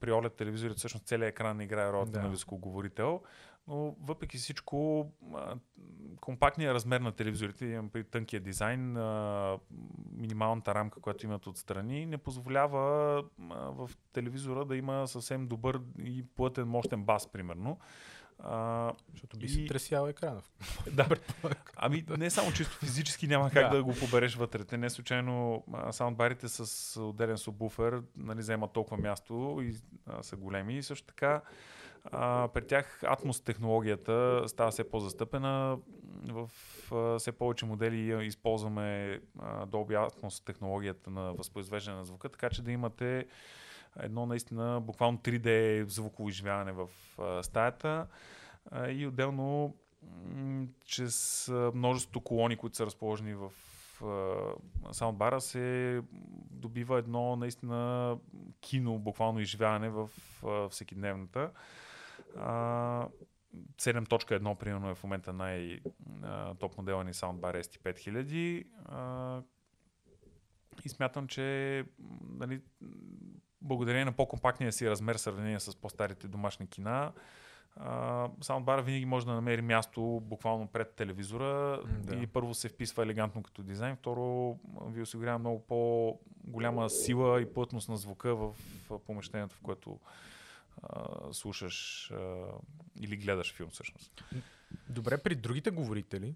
при 0.00 0.10
OLED 0.10 0.36
телевизорите 0.36 0.78
всъщност 0.78 1.06
целият 1.06 1.30
екран 1.30 1.60
играе 1.60 1.92
ролята 1.92 2.10
да. 2.10 2.22
на 2.22 2.28
високоговорител 2.28 3.20
но 3.66 3.96
въпреки 4.00 4.36
всичко 4.36 5.10
компактният 6.20 6.74
размер 6.74 7.00
на 7.00 7.12
телевизорите, 7.12 7.66
имам 7.66 7.88
при 7.88 8.04
тънкия 8.04 8.40
дизайн, 8.40 8.98
минималната 10.12 10.74
рамка, 10.74 11.00
която 11.00 11.26
имат 11.26 11.46
отстрани, 11.46 12.06
не 12.06 12.18
позволява 12.18 13.24
в 13.48 13.90
телевизора 14.12 14.64
да 14.64 14.76
има 14.76 15.08
съвсем 15.08 15.46
добър 15.48 15.80
и 16.04 16.24
плътен, 16.36 16.68
мощен 16.68 17.04
бас, 17.04 17.32
примерно. 17.32 17.78
А, 18.44 18.92
Защото 19.12 19.36
би 19.36 19.46
и... 19.46 19.48
се 19.48 19.64
тресял 19.64 20.06
екрана. 20.06 20.42
да. 20.92 21.08
ами 21.76 22.04
не 22.18 22.30
само 22.30 22.52
чисто 22.52 22.76
физически 22.76 23.26
няма 23.26 23.50
как 23.50 23.70
да. 23.70 23.76
да 23.76 23.84
го 23.84 23.94
побереш 23.94 24.34
вътре. 24.34 24.64
Те 24.64 24.76
не 24.78 24.90
случайно 24.90 25.64
саундбарите 25.90 26.48
с 26.48 27.00
отделен 27.00 27.38
субвуфер 27.38 28.02
нали, 28.16 28.38
вземат 28.38 28.72
толкова 28.72 28.96
място 28.96 29.60
и 29.62 29.76
а, 30.06 30.22
са 30.22 30.36
големи. 30.36 30.78
И 30.78 30.82
също 30.82 31.06
така 31.06 31.42
а, 32.04 32.48
при 32.54 32.66
тях 32.66 33.00
Atmos 33.02 33.44
технологията 33.44 34.44
става 34.46 34.70
все 34.70 34.90
по-застъпена. 34.90 35.78
в 36.28 36.50
а, 36.92 37.18
все 37.18 37.32
повече 37.32 37.66
модели 37.66 38.26
използваме 38.26 39.20
а, 39.38 39.66
Dolby 39.66 40.10
Atmos 40.10 40.46
технологията 40.46 41.10
на 41.10 41.32
възпроизвеждане 41.32 41.96
на 41.96 42.04
звука, 42.04 42.28
така 42.28 42.50
че 42.50 42.62
да 42.62 42.72
имате 42.72 43.26
едно 43.98 44.26
наистина 44.26 44.80
буквално 44.80 45.18
3D 45.18 45.82
звуково 45.82 46.28
изживяване 46.28 46.72
в 46.72 46.88
стаята 47.42 48.06
и 48.88 49.06
отделно 49.06 49.76
чрез 50.84 51.48
множеството 51.74 52.20
колони, 52.20 52.56
които 52.56 52.76
са 52.76 52.86
разположени 52.86 53.34
в 53.34 53.50
саундбара 54.92 55.40
се 55.40 56.00
добива 56.50 56.98
едно 56.98 57.36
наистина 57.36 58.18
кино, 58.60 58.98
буквално 58.98 59.40
изживяване 59.40 59.90
в 59.90 60.10
всекидневната. 60.70 61.50
7.1 62.36 64.54
примерно 64.54 64.90
е 64.90 64.94
в 64.94 65.04
момента 65.04 65.32
най-топ 65.32 66.78
модела 66.78 67.04
ни 67.04 67.14
саундбар 67.14 67.56
ST5000 67.56 68.64
и 70.84 70.88
смятам, 70.88 71.28
че 71.28 71.84
нали, 72.38 72.60
благодарение 73.62 74.04
на 74.04 74.12
по-компактния 74.12 74.72
си 74.72 74.90
размер 74.90 75.16
в 75.16 75.20
сравнение 75.20 75.60
с 75.60 75.76
по-старите 75.76 76.28
домашни 76.28 76.66
кина, 76.66 77.12
саундбара 78.40 78.82
винаги 78.82 79.04
може 79.04 79.26
да 79.26 79.32
намери 79.32 79.62
място 79.62 80.22
буквално 80.22 80.66
пред 80.66 80.94
телевизора 80.94 81.82
да. 82.02 82.16
и 82.16 82.26
първо 82.26 82.54
се 82.54 82.68
вписва 82.68 83.02
елегантно 83.02 83.42
като 83.42 83.62
дизайн, 83.62 83.96
второ 83.96 84.56
ви 84.86 85.02
осигурява 85.02 85.38
много 85.38 85.60
по-голяма 85.60 86.90
сила 86.90 87.40
и 87.40 87.52
плътност 87.52 87.88
на 87.88 87.96
звука 87.96 88.34
в 88.34 88.54
помещението, 89.06 89.56
в 89.56 89.60
което 89.60 90.00
а, 90.82 91.04
слушаш 91.32 92.10
а, 92.10 92.44
или 93.00 93.16
гледаш 93.16 93.54
филм 93.54 93.70
всъщност. 93.70 94.24
Добре, 94.88 95.18
при 95.18 95.34
другите 95.34 95.70
говорители 95.70 96.34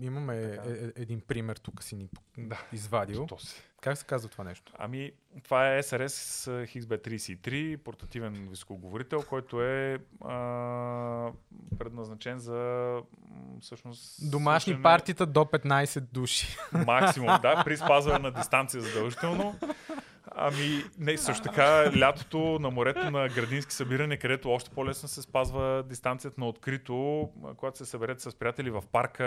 имаме 0.00 0.36
е, 0.36 0.72
е, 0.72 0.92
един 0.96 1.20
пример, 1.20 1.56
тук 1.56 1.82
си 1.82 1.96
ни 1.96 2.08
да. 2.38 2.66
извадил. 2.72 3.26
Как 3.80 3.98
се 3.98 4.04
казва 4.04 4.28
това 4.28 4.44
нещо? 4.44 4.72
Ами, 4.78 5.12
това 5.42 5.74
е 5.76 5.82
SRS 5.82 6.50
XB33, 6.66 7.76
портативен 7.76 8.48
високоговорител, 8.50 9.22
който 9.22 9.62
е 9.62 9.98
а, 10.24 11.32
предназначен 11.78 12.38
за 12.38 13.00
всъщност... 13.60 14.30
Домашни 14.30 14.70
слушане... 14.70 14.82
партита 14.82 15.26
до 15.26 15.40
15 15.40 16.00
души. 16.00 16.56
Максимум, 16.86 17.38
да, 17.42 17.62
при 17.64 17.76
спазване 17.76 18.18
на 18.18 18.32
дистанция 18.32 18.80
задължително. 18.80 19.58
Ами, 20.36 20.84
не, 20.98 21.16
също 21.18 21.42
така, 21.42 21.98
лятото 21.98 22.38
на 22.38 22.70
морето 22.70 23.10
на 23.10 23.28
градински 23.28 23.74
събиране, 23.74 24.16
където 24.16 24.50
още 24.50 24.70
по-лесно 24.70 25.08
се 25.08 25.22
спазва 25.22 25.82
дистанцията 25.88 26.40
на 26.40 26.48
открито, 26.48 27.30
когато 27.56 27.78
се 27.78 27.86
съберете 27.86 28.22
с 28.22 28.38
приятели 28.38 28.70
в 28.70 28.84
парка. 28.92 29.24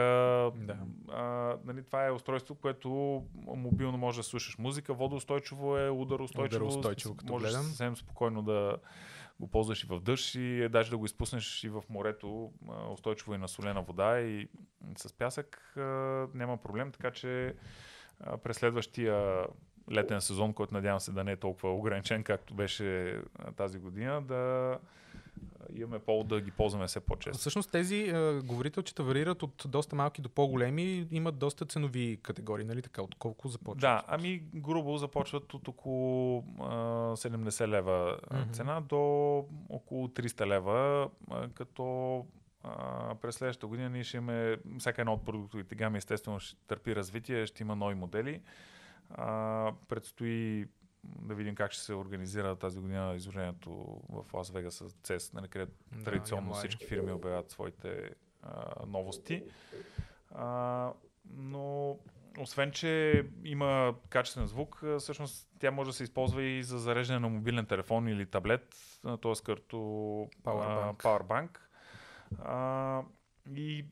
Да. 0.56 0.78
А, 1.12 1.56
нали, 1.65 1.84
това 1.84 2.06
е 2.06 2.12
устройство, 2.12 2.56
което 2.56 3.24
мобилно 3.46 3.98
може 3.98 4.20
да 4.20 4.24
слушаш 4.24 4.58
музика, 4.58 4.93
водоустойчиво 4.93 5.78
е, 5.78 5.89
ударостойчиво. 5.89 6.65
Ударостойчиво, 6.65 7.15
като 7.15 7.34
можеш 7.34 7.50
гледам. 7.50 7.63
съвсем 7.63 7.98
спокойно 7.98 8.41
да 8.41 8.78
го 9.39 9.48
ползваш 9.48 9.84
и 9.84 9.88
в 9.88 10.00
дъжд 10.00 10.36
и 10.36 10.70
даже 10.70 10.89
да 10.89 10.98
го 10.98 11.06
изпуснеш 11.06 11.63
и 11.63 11.70
в 11.70 11.84
морето, 11.89 12.52
устойчиво 12.91 13.34
и 13.34 13.38
на 13.38 13.48
солена 13.48 13.82
вода 13.82 14.20
и 14.20 14.48
с 14.98 15.13
пясък 15.13 15.74
няма 16.34 16.58
проблем, 16.58 16.91
така 16.91 17.12
че 17.12 17.56
през 18.43 18.58
следващия 18.58 19.46
летен 19.91 20.21
сезон, 20.21 20.54
който 20.54 20.73
надявам 20.73 21.00
се 21.00 21.12
да 21.12 21.23
не 21.23 21.32
е 21.32 21.36
толкова 21.36 21.73
ограничен, 21.73 22.23
както 22.23 22.54
беше 22.54 23.19
тази 23.56 23.80
година, 23.80 24.21
да 24.21 24.78
имаме 25.76 26.00
повод 26.00 26.28
да 26.28 26.41
ги 26.41 26.52
ползваме 26.52 26.88
все 26.88 27.00
по-често. 27.00 27.39
Всъщност 27.39 27.71
тези 27.71 27.95
е, 27.95 28.39
говорителчета 28.39 29.04
варират 29.04 29.43
от 29.43 29.63
доста 29.67 29.95
малки 29.95 30.21
до 30.21 30.30
по-големи, 30.30 31.08
имат 31.12 31.38
доста 31.38 31.65
ценови 31.65 32.19
категории, 32.23 32.65
нали 32.65 32.82
така? 32.82 33.02
От 33.02 33.15
колко 33.15 33.47
започват? 33.47 33.80
Да, 33.80 34.04
ами 34.08 34.43
грубо 34.56 34.97
започват 34.97 35.54
от 35.54 35.67
около 35.67 36.43
е, 36.60 36.62
70 36.62 37.67
лева 37.67 38.17
mm-hmm. 38.17 38.52
цена 38.52 38.82
до 38.82 38.97
около 39.69 40.08
300 40.08 40.47
лева, 40.47 41.10
е, 41.32 41.47
като 41.54 42.26
през 43.21 43.36
следващата 43.36 43.67
година 43.67 43.89
ние 43.89 44.04
ще 44.04 44.17
имаме, 44.17 44.58
всяка 44.80 45.02
една 45.02 45.13
от 45.13 45.26
продуктовите 45.26 45.76
гами 45.76 45.97
естествено 45.97 46.39
ще 46.39 46.58
търпи 46.67 46.95
развитие, 46.95 47.45
ще 47.45 47.63
има 47.63 47.76
нови 47.76 47.95
модели. 47.95 48.41
А, 49.10 49.74
предстои 49.88 50.67
да 51.04 51.36
видим 51.36 51.56
как 51.56 51.72
ще 51.72 51.84
се 51.84 51.93
организира 51.93 52.56
тази 52.56 52.80
година 52.80 53.13
изложението 53.15 54.02
в 54.10 54.34
Лас 54.34 54.50
Вегас 54.50 54.76
с 54.76 54.89
CES, 54.89 55.34
нали, 55.34 55.48
където 55.48 55.72
да, 55.91 56.04
традиционно 56.04 56.54
всички 56.54 56.86
фирми 56.86 57.12
обявяват 57.12 57.52
своите 57.52 58.10
а, 58.41 58.86
новости. 58.88 59.43
А, 60.32 60.93
но 61.34 61.98
освен, 62.39 62.72
че 62.72 63.24
има 63.43 63.96
качествен 64.10 64.48
звук, 64.48 64.84
всъщност 65.00 65.50
тя 65.60 65.72
може 65.72 65.89
да 65.89 65.93
се 65.93 66.04
използва 66.04 66.43
и 66.43 66.63
за 66.63 66.80
зареждане 66.80 67.20
на 67.20 67.30
мобилен 67.30 67.65
телефон 67.65 68.08
или 68.08 68.26
таблет, 68.26 68.76
т.е. 69.04 69.34
като 69.46 69.78
Powerbank. 70.43 70.96
Powerbank. 70.96 71.58
А, 72.39 73.04
и 73.56 73.86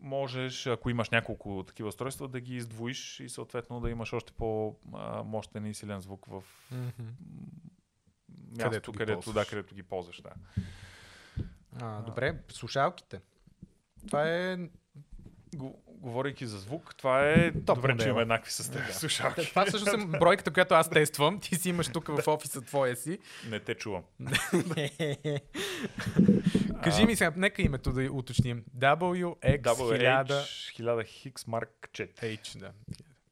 можеш, 0.00 0.66
ако 0.66 0.90
имаш 0.90 1.10
няколко 1.10 1.64
такива 1.66 1.88
устройства, 1.88 2.28
да 2.28 2.40
ги 2.40 2.56
издвоиш 2.56 3.20
и 3.20 3.28
съответно 3.28 3.80
да 3.80 3.90
имаш 3.90 4.12
още 4.12 4.32
по-мощен 4.32 5.66
и 5.66 5.74
силен 5.74 6.00
звук 6.00 6.26
в 6.26 6.42
mm-hmm. 6.74 6.92
мястото, 8.50 8.92
където, 8.92 8.92
където, 8.92 9.32
да, 9.32 9.44
където 9.44 9.74
ги 9.74 9.82
ползваш. 9.82 10.20
Да. 10.20 10.32
А, 11.80 12.02
добре, 12.02 12.38
слушалките. 12.48 13.20
Това 14.06 14.28
е 14.28 14.58
говорейки 16.00 16.46
за 16.46 16.58
звук, 16.58 16.94
това 16.96 17.30
е 17.30 17.52
Топ 17.52 17.76
добре, 17.76 17.92
модела. 17.92 18.06
че 18.06 18.10
има 18.10 18.22
еднакви 18.22 18.52
с 18.52 18.72
теб 18.72 18.86
да. 18.86 18.92
слушалки. 18.92 19.48
Това 19.50 19.64
всъщност 19.66 19.94
е 19.94 20.06
бройката, 20.18 20.50
която 20.50 20.74
аз 20.74 20.90
тествам. 20.90 21.40
Ти 21.40 21.54
си 21.54 21.68
имаш 21.68 21.88
тук 21.88 22.08
в 22.08 22.28
офиса 22.28 22.60
твоя 22.60 22.96
си. 22.96 23.18
Не 23.48 23.60
те 23.60 23.74
чувам. 23.74 24.02
Кажи 26.82 27.06
ми 27.06 27.16
сега, 27.16 27.32
нека 27.36 27.62
името 27.62 27.92
да 27.92 28.12
уточним. 28.12 28.64
WX1000... 28.78 29.62
WH1000 29.62 31.04
Hix 31.04 31.32
Mark 31.32 31.68
4. 31.92 32.08
H, 32.22 32.58
да. 32.58 32.70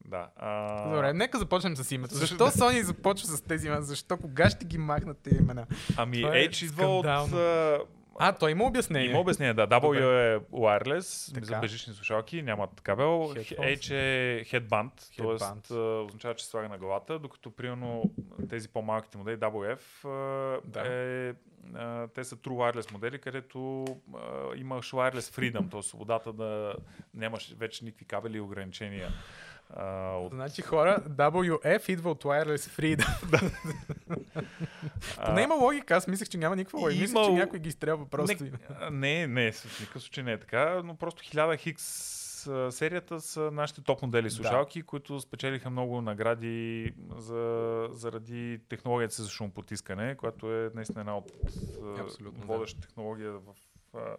Да. 0.07 0.27
А... 0.35 0.89
Добре, 0.89 1.13
нека 1.13 1.39
започнем 1.39 1.75
с 1.75 1.91
името. 1.91 2.15
Защо 2.15 2.47
Sony 2.49 2.81
започва 2.81 3.27
с 3.27 3.41
тези 3.41 3.67
имена? 3.67 3.81
Защо? 3.81 4.17
Кога 4.17 4.49
ще 4.49 4.65
ги 4.65 4.77
махнат 4.77 5.17
тези 5.17 5.37
имена? 5.37 5.65
Ами, 5.97 6.17
е 6.17 6.23
H 6.23 6.65
идва 6.65 6.87
от 6.87 7.05
а, 8.19 8.33
той 8.33 8.51
има 8.51 8.63
обяснение. 8.63 9.09
Има 9.09 9.19
обяснение, 9.19 9.53
да. 9.53 9.67
W 9.67 9.81
Добре. 9.81 10.33
е 10.33 10.39
wireless, 10.39 11.33
така. 11.33 11.45
за 11.45 11.59
бежични 11.59 11.93
слушалки, 11.93 12.41
нямат 12.41 12.81
кабел. 12.81 13.05
Headphones. 13.05 13.79
H 13.79 13.93
е 13.93 14.43
headband, 14.45 14.91
т.е. 15.17 15.75
означава, 15.77 16.35
че 16.35 16.45
слага 16.45 16.69
на 16.69 16.77
главата, 16.77 17.19
докато 17.19 17.51
примерно 17.51 18.03
тези 18.49 18.69
по-малките 18.69 19.17
модели 19.17 19.37
WF 19.37 19.79
да. 20.65 20.81
е, 20.87 21.33
те 22.13 22.23
са 22.23 22.35
True 22.35 22.73
Wireless 22.73 22.91
модели, 22.91 23.19
където 23.19 23.85
имаш 24.55 24.91
wireless 24.91 25.19
freedom, 25.19 25.71
т.е. 25.71 25.81
свободата 25.81 26.33
да 26.33 26.75
нямаш 27.13 27.55
вече 27.57 27.85
никакви 27.85 28.05
кабели 28.05 28.37
и 28.37 28.41
ограничения. 28.41 29.09
А, 29.69 30.11
от... 30.17 30.33
Значи 30.33 30.61
хора, 30.61 31.03
WF 31.09 31.89
идва 31.89 32.11
от 32.11 32.23
Wireless 32.23 32.57
Freedom. 32.57 33.51
Не 35.33 35.41
има 35.41 35.55
логика, 35.55 35.95
аз 35.95 36.07
мислех, 36.07 36.29
че 36.29 36.37
няма 36.37 36.55
никаква 36.55 36.79
логика. 36.79 37.01
Мислех, 37.01 37.25
че 37.25 37.31
някой 37.31 37.59
ги 37.59 37.69
изтребва 37.69 38.05
просто. 38.05 38.43
Не, 38.91 38.91
не, 38.91 39.27
не, 39.27 39.51
в 39.51 39.79
никакъв 39.79 40.01
случай 40.01 40.23
не 40.23 40.31
е 40.31 40.39
така, 40.39 40.81
но 40.85 40.95
просто 40.95 41.23
1000 41.23 41.57
хикс 41.59 42.15
серията 42.69 43.21
са 43.21 43.51
нашите 43.51 43.81
топ 43.81 44.01
модели 44.01 44.31
слушалки, 44.31 44.79
да. 44.79 44.85
които 44.85 45.19
спечелиха 45.19 45.69
много 45.69 46.01
награди 46.01 46.93
за, 47.17 47.87
заради 47.91 48.59
технологията 48.69 49.23
за 49.23 49.29
шумопотискане, 49.29 50.15
която 50.15 50.53
е 50.53 50.71
наистина 50.75 50.99
една 50.99 51.17
от 51.17 51.31
водещите 52.25 52.81
да. 52.81 52.87
технология 52.87 53.31
в 53.31 53.53
а, 53.93 54.15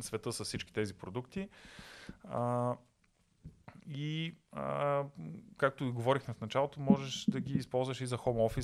света 0.00 0.32
с 0.32 0.44
всички 0.44 0.72
тези 0.72 0.94
продукти. 0.94 1.48
А, 2.24 2.74
и 3.90 4.34
а, 4.52 5.04
както 5.56 5.92
говорихме 5.92 6.34
в 6.34 6.40
началото, 6.40 6.80
можеш 6.80 7.24
да 7.28 7.40
ги 7.40 7.52
използваш 7.52 8.00
и 8.00 8.06
за 8.06 8.16
home 8.16 8.52
office 8.52 8.62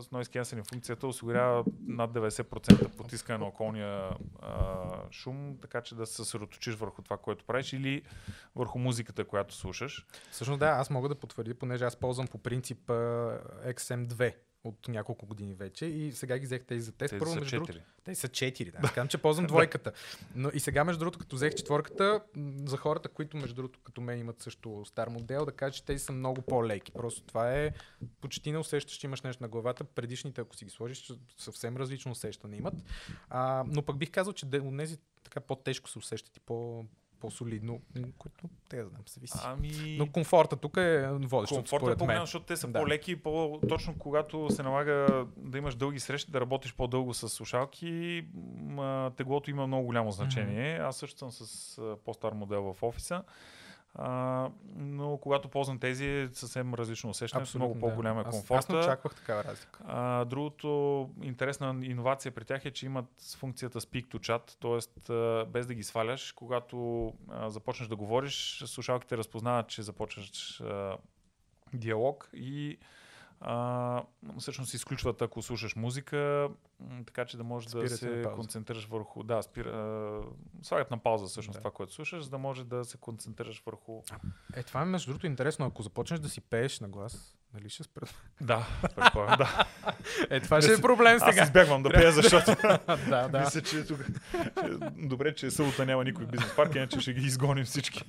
с 0.00 0.08
noise 0.08 0.40
cancelling 0.40 0.70
функцията, 0.70 1.06
осигурява 1.06 1.64
над 1.86 2.12
90% 2.12 2.96
потискане 2.96 3.38
на 3.38 3.46
околния 3.46 4.10
а, 4.42 4.76
шум, 5.10 5.56
така 5.62 5.80
че 5.80 5.94
да 5.94 6.06
се 6.06 6.14
съсредоточиш 6.14 6.74
върху 6.74 7.02
това, 7.02 7.16
което 7.16 7.44
правиш 7.44 7.72
или 7.72 8.02
върху 8.56 8.78
музиката, 8.78 9.24
която 9.24 9.54
слушаш. 9.54 10.06
Всъщност 10.30 10.60
да, 10.60 10.66
аз 10.66 10.90
мога 10.90 11.08
да 11.08 11.14
потвърдя, 11.14 11.54
понеже 11.54 11.84
аз 11.84 11.96
ползвам 11.96 12.26
по 12.26 12.38
принцип 12.38 12.86
XM2 13.66 14.34
от 14.64 14.88
няколко 14.88 15.26
години 15.26 15.54
вече 15.54 15.86
и 15.86 16.12
сега 16.12 16.38
ги 16.38 16.46
взех 16.46 16.64
тези 16.64 16.80
за 16.80 16.92
тест. 16.92 17.10
Те 17.10 17.18
Първо, 17.18 17.32
са 17.32 17.40
между 17.40 17.56
другото, 17.56 17.78
те 18.04 18.14
са 18.14 18.28
четири, 18.28 18.70
да. 18.70 18.78
Казвам, 18.78 19.08
че 19.08 19.18
ползвам 19.18 19.46
двойката. 19.46 19.92
Но 20.34 20.50
и 20.54 20.60
сега, 20.60 20.84
между 20.84 20.98
другото, 20.98 21.18
като 21.18 21.36
взех 21.36 21.54
четворката, 21.54 22.20
за 22.64 22.76
хората, 22.76 23.08
които, 23.08 23.36
между 23.36 23.54
другото, 23.54 23.80
като 23.84 24.00
мен 24.00 24.18
имат 24.18 24.42
също 24.42 24.84
стар 24.84 25.08
модел, 25.08 25.44
да 25.44 25.52
кажа, 25.52 25.74
че 25.74 25.84
тези 25.84 26.04
са 26.04 26.12
много 26.12 26.42
по-леки. 26.42 26.92
Просто 26.92 27.22
това 27.22 27.54
е 27.54 27.70
почти 28.20 28.52
не 28.52 28.58
усещаш, 28.58 28.96
че 28.96 29.06
имаш 29.06 29.22
нещо 29.22 29.42
на 29.42 29.48
главата. 29.48 29.84
Предишните, 29.84 30.40
ако 30.40 30.56
си 30.56 30.64
ги 30.64 30.70
сложиш, 30.70 31.12
съвсем 31.38 31.76
различно 31.76 32.12
усещане 32.12 32.56
имат. 32.56 32.74
А, 33.28 33.64
но 33.66 33.82
пък 33.82 33.98
бих 33.98 34.10
казал, 34.10 34.32
че 34.32 34.46
от 34.46 34.76
тези 34.78 34.98
така 35.24 35.40
по-тежко 35.40 35.90
се 35.90 35.98
усещат 35.98 36.36
и 36.36 36.40
по, 36.40 36.84
по-солидно, 37.24 37.80
което 38.18 38.48
те 38.68 38.76
да 38.76 38.88
знам, 38.88 39.02
се 39.06 39.20
виси. 39.20 39.38
Ами... 39.44 39.96
Но 39.98 40.12
комфорта 40.12 40.56
тук 40.56 40.76
е 40.76 41.08
водещ. 41.12 41.54
Комфортът 41.54 41.94
е 41.94 41.96
по-голям, 41.96 42.22
защото 42.22 42.46
те 42.46 42.56
са 42.56 42.68
да. 42.68 42.78
по-леки 42.78 43.12
и 43.12 43.16
по- 43.16 43.60
точно 43.68 43.94
когато 43.98 44.50
се 44.50 44.62
налага 44.62 45.26
да 45.36 45.58
имаш 45.58 45.74
дълги 45.74 46.00
срещи, 46.00 46.30
да 46.30 46.40
работиш 46.40 46.74
по-дълго 46.74 47.14
с 47.14 47.28
слушалки, 47.28 48.26
теглото 49.16 49.50
има 49.50 49.66
много 49.66 49.86
голямо 49.86 50.10
значение. 50.10 50.78
Mm-hmm. 50.78 50.88
Аз 50.88 50.96
също 50.96 51.18
съм 51.18 51.30
с 51.32 51.96
по-стар 52.04 52.32
модел 52.32 52.74
в 52.74 52.82
офиса. 52.82 53.22
А, 53.94 54.48
но 54.76 55.16
когато 55.16 55.48
ползвам 55.48 55.78
тези 55.78 56.06
е 56.06 56.28
съвсем 56.32 56.74
различно 56.74 57.10
усещане, 57.10 57.44
много 57.54 57.78
по-голяма 57.78 58.20
е 58.20 58.24
комфорта. 58.24 58.54
Аз, 58.54 58.70
аз 58.70 58.86
очаквах 58.86 59.14
такава 59.14 59.44
разлика. 59.44 59.80
А, 59.86 60.24
другото 60.24 61.10
интересна 61.22 61.76
иновация 61.82 62.32
при 62.32 62.44
тях 62.44 62.64
е, 62.64 62.70
че 62.70 62.86
имат 62.86 63.06
функцията 63.36 63.80
Speak 63.80 64.06
to 64.06 64.18
Chat, 64.18 64.60
т.е. 64.60 65.50
без 65.50 65.66
да 65.66 65.74
ги 65.74 65.82
сваляш, 65.82 66.32
когато 66.32 67.06
а, 67.30 67.50
започнеш 67.50 67.88
да 67.88 67.96
говориш, 67.96 68.62
слушалките 68.66 69.16
разпознават, 69.16 69.68
че 69.68 69.82
започваш 69.82 70.60
а, 70.60 70.96
диалог 71.74 72.30
и 72.34 72.78
а, 73.40 74.02
всъщност 74.38 74.74
изключват 74.74 75.22
ако 75.22 75.42
слушаш 75.42 75.76
музика, 75.76 76.48
така 77.06 77.24
че 77.24 77.36
да 77.36 77.44
можеш 77.44 77.70
Спирате 77.70 77.90
да 77.90 77.96
се 77.96 78.22
концентрираш 78.34 78.86
върху... 78.86 79.22
Да, 79.22 79.42
спира, 79.42 80.22
слагат 80.62 80.90
на 80.90 80.98
пауза 80.98 81.26
всъщност 81.26 81.56
да. 81.56 81.60
това, 81.60 81.70
което 81.70 81.92
слушаш, 81.92 82.22
за 82.24 82.30
да 82.30 82.38
може 82.38 82.64
да 82.64 82.84
се 82.84 82.98
концентрираш 82.98 83.62
върху... 83.66 84.02
Е, 84.54 84.62
това 84.62 84.82
е 84.82 84.84
между 84.84 85.10
другото 85.10 85.26
интересно. 85.26 85.66
Ако 85.66 85.82
започнеш 85.82 86.20
да 86.20 86.28
си 86.28 86.40
пееш 86.40 86.80
на 86.80 86.88
глас, 86.88 87.36
Нали 87.54 87.68
ще 87.68 87.82
спрат? 87.82 88.14
Да, 88.40 88.66
предполагам, 88.96 89.38
да. 89.38 89.66
Е, 90.30 90.40
това 90.40 90.62
ще 90.62 90.72
е 90.72 90.80
проблем 90.80 91.18
сега. 91.18 91.42
Аз 91.42 91.48
избягвам 91.48 91.82
да 91.82 91.90
пея, 91.90 92.12
защото 92.12 92.56
да, 93.08 93.28
да. 93.28 93.40
мисля, 93.40 93.62
че 93.62 93.84
тук... 93.84 94.00
Добре, 94.96 95.34
че 95.34 95.50
събота 95.50 95.86
няма 95.86 96.04
никой 96.04 96.26
бизнес 96.26 96.56
парк, 96.56 96.74
иначе 96.74 97.00
ще 97.00 97.12
ги 97.12 97.26
изгоним 97.26 97.64
всички. 97.64 98.04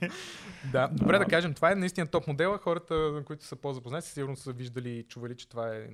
Да, 0.71 0.87
добре 0.91 1.19
да 1.19 1.25
кажем, 1.25 1.53
това 1.53 1.71
е 1.71 1.75
наистина 1.75 2.07
топ 2.07 2.27
модела. 2.27 2.57
Хората, 2.57 3.23
които 3.25 3.45
са 3.45 3.55
по-запознати, 3.55 4.07
сигурно 4.07 4.35
са 4.35 4.51
виждали 4.51 5.05
чували, 5.09 5.35
че 5.35 5.49
това 5.49 5.75
е 5.75 5.87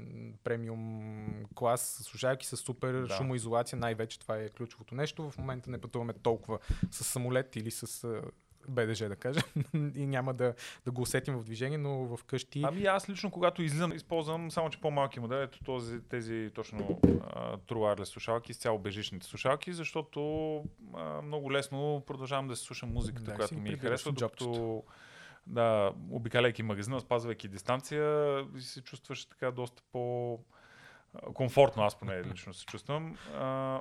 премиум 0.44 1.46
клас, 1.56 2.02
слушалки 2.04 2.46
с 2.46 2.58
супер 2.72 2.94
да. 2.94 3.16
шумоизолация. 3.16 3.80
Най-вече 3.80 4.20
това 4.20 4.38
е 4.38 4.50
ключовото 4.50 4.96
нещо. 4.96 5.30
В 5.30 5.38
момента 5.38 5.70
не 5.70 5.78
пътуваме 5.78 6.14
толкова 6.14 6.60
с 6.92 7.04
самолет 7.04 7.56
или 7.56 7.72
с 7.72 8.22
БДЖ, 8.68 9.10
да 9.10 9.16
кажем, 9.16 9.44
и 9.96 10.08
няма 10.08 10.34
да, 10.34 10.54
да 10.86 10.92
го 10.92 11.02
усетим 11.02 11.38
в 11.38 11.44
движение, 11.44 11.78
но 11.78 12.18
в 12.18 12.24
къщи... 12.24 12.62
Ами 12.66 12.86
аз 12.86 13.10
лично, 13.10 13.32
когато 13.32 13.64
излизам, 13.64 13.94
използвам 13.94 14.52
само, 14.52 14.70
че 14.70 14.82
по-малки 14.82 15.20
модели, 15.20 15.42
ето 15.42 15.64
този, 15.64 16.02
тези 16.02 16.52
точно 16.56 17.00
труарлес 17.68 18.10
слушалки, 18.10 18.54
с 18.54 18.58
цяло 18.58 18.80
бежичните 18.80 19.28
слушалки, 19.28 19.74
защото 19.74 20.56
а, 20.94 21.22
много 21.22 21.52
лесно 21.52 22.04
продължавам 22.08 22.48
да 22.48 22.56
се 22.56 22.64
слушам 22.64 22.94
музиката, 22.94 23.32
да, 23.32 23.36
която 23.36 23.56
ми 23.56 23.70
е 23.70 23.78
харесва, 23.78 24.12
докато 24.12 24.84
да, 25.48 25.92
обикаляйки 26.12 26.64
магазина, 26.64 27.00
спазвайки 27.00 27.48
дистанция, 27.48 28.36
се 28.60 28.82
чувстваш 28.82 29.26
така 29.26 29.52
доста 29.52 29.84
по 29.92 30.40
комфортно, 31.34 31.84
аз 31.84 32.00
поне 32.00 32.24
лично 32.24 32.54
се 32.54 32.66
чувствам. 32.66 33.18
А, 33.36 33.80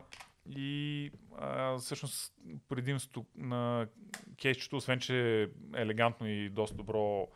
и 0.51 1.11
а, 1.39 1.79
всъщност 1.79 2.35
предимството 2.69 3.27
на 3.37 3.87
кейсчето, 4.43 4.77
освен 4.77 4.99
че 4.99 5.43
е 5.43 5.47
елегантно 5.81 6.29
и 6.29 6.49
доста 6.49 6.77
добро 6.77 7.29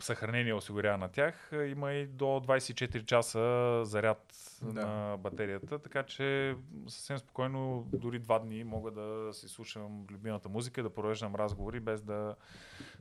съхранение 0.00 0.54
осигурява 0.54 0.98
на 0.98 1.08
тях, 1.08 1.50
има 1.66 1.92
и 1.92 2.06
до 2.06 2.24
24 2.24 3.04
часа 3.04 3.80
заряд 3.84 4.34
да. 4.62 4.86
на 4.86 5.16
батерията, 5.16 5.78
така 5.78 6.02
че 6.02 6.56
съвсем 6.88 7.18
спокойно 7.18 7.86
дори 7.92 8.18
два 8.18 8.38
дни 8.38 8.64
мога 8.64 8.90
да 8.90 9.30
си 9.32 9.48
слушам 9.48 10.06
любимата 10.10 10.48
музика, 10.48 10.82
да 10.82 10.94
провеждам 10.94 11.34
разговори 11.34 11.80
без 11.80 12.02
да 12.02 12.34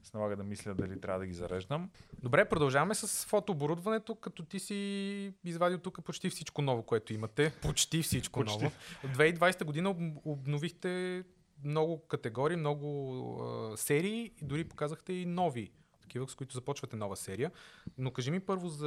се 0.03 0.17
налага 0.17 0.36
да 0.36 0.43
мисля 0.43 0.73
дали 0.73 1.01
трябва 1.01 1.19
да 1.19 1.25
ги 1.25 1.33
зареждам. 1.33 1.89
Добре, 2.23 2.45
продължаваме 2.45 2.95
с 2.95 3.25
фотооборудването, 3.25 4.15
като 4.15 4.43
ти 4.43 4.59
си 4.59 5.33
извадил 5.43 5.77
тук 5.77 6.03
почти 6.03 6.29
всичко 6.29 6.62
ново, 6.62 6.83
което 6.83 7.13
имате. 7.13 7.53
Почти 7.62 8.01
всичко 8.01 8.39
почти. 8.39 8.63
ново. 8.63 8.75
В 9.03 9.17
2020 9.17 9.63
година 9.63 9.95
обновихте 10.25 11.23
много 11.63 12.07
категории, 12.07 12.57
много 12.57 13.38
а, 13.43 13.77
серии 13.77 14.31
и 14.41 14.45
дори 14.45 14.63
показахте 14.63 15.13
и 15.13 15.25
нови 15.25 15.71
такива, 16.13 16.28
с 16.28 16.36
които 16.36 16.54
започвате 16.54 16.95
нова 16.95 17.15
серия. 17.15 17.52
Но 17.97 18.12
кажи 18.12 18.32
ми 18.32 18.39
първо 18.39 18.69
за 18.69 18.86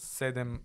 7 0.00 0.58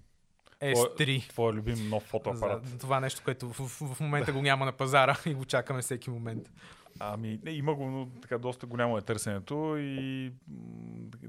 S3. 0.61 1.29
Твоя 1.29 1.53
любим 1.53 1.89
нов 1.89 2.03
фотоапарат. 2.03 2.67
За 2.67 2.77
това 2.77 2.99
нещо, 2.99 3.21
което 3.23 3.49
в, 3.49 3.67
в, 3.67 3.95
в 3.95 3.99
момента 3.99 4.33
го 4.33 4.41
няма 4.41 4.65
на 4.65 4.71
пазара 4.71 5.17
и 5.25 5.33
го 5.33 5.45
чакаме 5.45 5.81
всеки 5.81 6.09
момент. 6.09 6.51
Ами, 6.99 7.39
не, 7.43 7.51
има 7.51 7.75
го, 7.75 7.85
но 7.85 8.07
така 8.21 8.37
доста 8.37 8.65
голямо 8.65 8.97
е 8.97 9.01
търсенето 9.01 9.77
и 9.77 10.31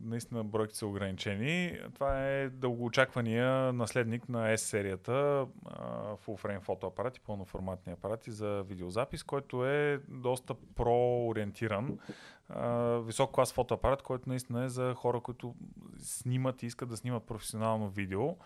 наистина 0.02 0.44
бройките 0.44 0.78
са 0.78 0.86
ограничени. 0.86 1.78
Това 1.94 2.28
е 2.28 2.48
дългоочаквания 2.48 3.72
наследник 3.72 4.28
на 4.28 4.56
S-серията 4.56 5.46
full 6.26 6.42
frame 6.42 6.60
фотоапарати, 6.60 7.20
пълноформатни 7.20 7.92
апарати 7.92 8.30
за 8.30 8.64
видеозапис, 8.68 9.22
който 9.22 9.66
е 9.66 10.00
доста 10.08 10.54
про-ориентиран. 10.54 11.98
Висок 13.06 13.30
клас 13.32 13.52
фотоапарат, 13.52 14.02
който 14.02 14.28
наистина 14.28 14.64
е 14.64 14.68
за 14.68 14.94
хора, 14.94 15.20
които 15.20 15.54
снимат 15.98 16.62
и 16.62 16.66
искат 16.66 16.88
да 16.88 16.96
снимат 16.96 17.26
професионално 17.26 17.90
видео 17.90 18.36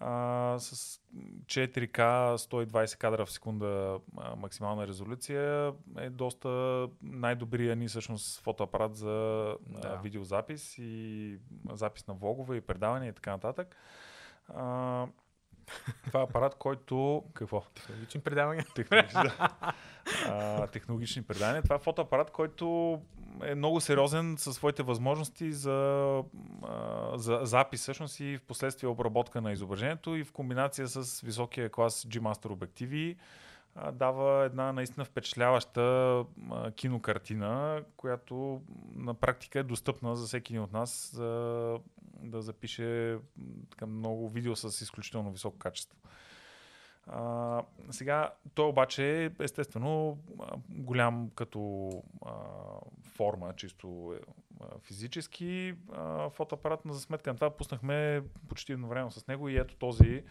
а, 0.00 0.56
с 0.58 1.00
4K 1.46 1.96
120 2.36 2.98
кадра 2.98 3.26
в 3.26 3.30
секунда 3.30 3.98
а, 4.18 4.36
максимална 4.36 4.86
резолюция 4.86 5.72
е 5.98 6.10
доста 6.10 6.48
най-добрия 7.02 7.76
ни 7.76 7.88
всъщност 7.88 8.40
фотоапарат 8.40 8.96
за 8.96 9.10
да. 9.66 9.88
а, 9.88 9.96
видеозапис 9.96 10.78
и 10.78 11.38
запис 11.72 12.06
на 12.06 12.14
влогове 12.14 12.56
и 12.56 12.60
предавания 12.60 13.08
и 13.08 13.12
така 13.14 13.30
нататък. 13.30 13.76
А, 14.48 15.06
това 16.06 16.20
е 16.20 16.22
апарат, 16.22 16.54
който... 16.54 17.24
Какво? 17.34 17.62
Технологични 17.74 18.20
предавания. 18.20 18.66
Технологични, 18.74 19.22
да. 19.22 19.50
а, 20.26 20.66
технологични 20.66 21.22
предавания. 21.22 21.62
Това 21.62 21.76
е 21.76 21.78
фотоапарат, 21.78 22.30
който 22.30 23.00
е 23.44 23.54
много 23.54 23.80
сериозен 23.80 24.34
със 24.38 24.56
своите 24.56 24.82
възможности 24.82 25.52
за, 25.52 26.22
за 27.14 27.40
запис 27.42 27.80
всъщност 27.80 28.20
и 28.20 28.36
в 28.36 28.42
последствие 28.42 28.88
обработка 28.88 29.40
на 29.40 29.52
изображението 29.52 30.16
и 30.16 30.24
в 30.24 30.32
комбинация 30.32 30.88
с 30.88 31.20
високия 31.20 31.70
клас 31.70 32.04
G-Master 32.04 32.50
обективи 32.50 33.16
дава 33.92 34.44
една 34.44 34.72
наистина 34.72 35.04
впечатляваща 35.04 36.24
кинокартина, 36.76 37.82
която 37.96 38.62
на 38.94 39.14
практика 39.14 39.58
е 39.58 39.62
достъпна 39.62 40.16
за 40.16 40.26
всеки 40.26 40.52
един 40.52 40.62
от 40.62 40.72
нас 40.72 41.10
за 41.14 41.78
да 42.22 42.42
запише 42.42 43.18
така, 43.70 43.86
много 43.86 44.28
видео 44.28 44.56
с 44.56 44.80
изключително 44.80 45.32
високо 45.32 45.58
качество. 45.58 45.98
А, 47.06 47.62
сега, 47.90 48.30
той 48.54 48.66
обаче 48.66 49.24
е 49.24 49.30
естествено 49.40 50.18
голям 50.68 51.30
като 51.34 51.90
а, 52.26 52.32
форма, 53.02 53.52
чисто 53.56 54.14
а, 54.60 54.64
физически 54.78 55.74
а, 55.92 56.30
фотоапарат, 56.30 56.84
но 56.84 56.92
за 56.92 57.00
сметка 57.00 57.30
на 57.30 57.34
това 57.34 57.50
пуснахме 57.50 58.22
почти 58.48 58.72
едновременно 58.72 59.10
с 59.10 59.26
него 59.26 59.48
и 59.48 59.56
ето 59.56 59.76
този 59.76 60.22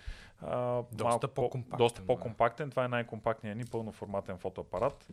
а, 0.41 0.84
доста, 0.91 1.03
малко, 1.03 1.27
по-компактен, 1.27 1.77
доста 1.77 2.05
по-компактен. 2.05 2.69
Това 2.69 2.86
е 2.86 2.88
най-компактният 2.88 3.57
ни 3.57 3.65
пълноформатен 3.65 4.38
фотоапарат 4.38 5.07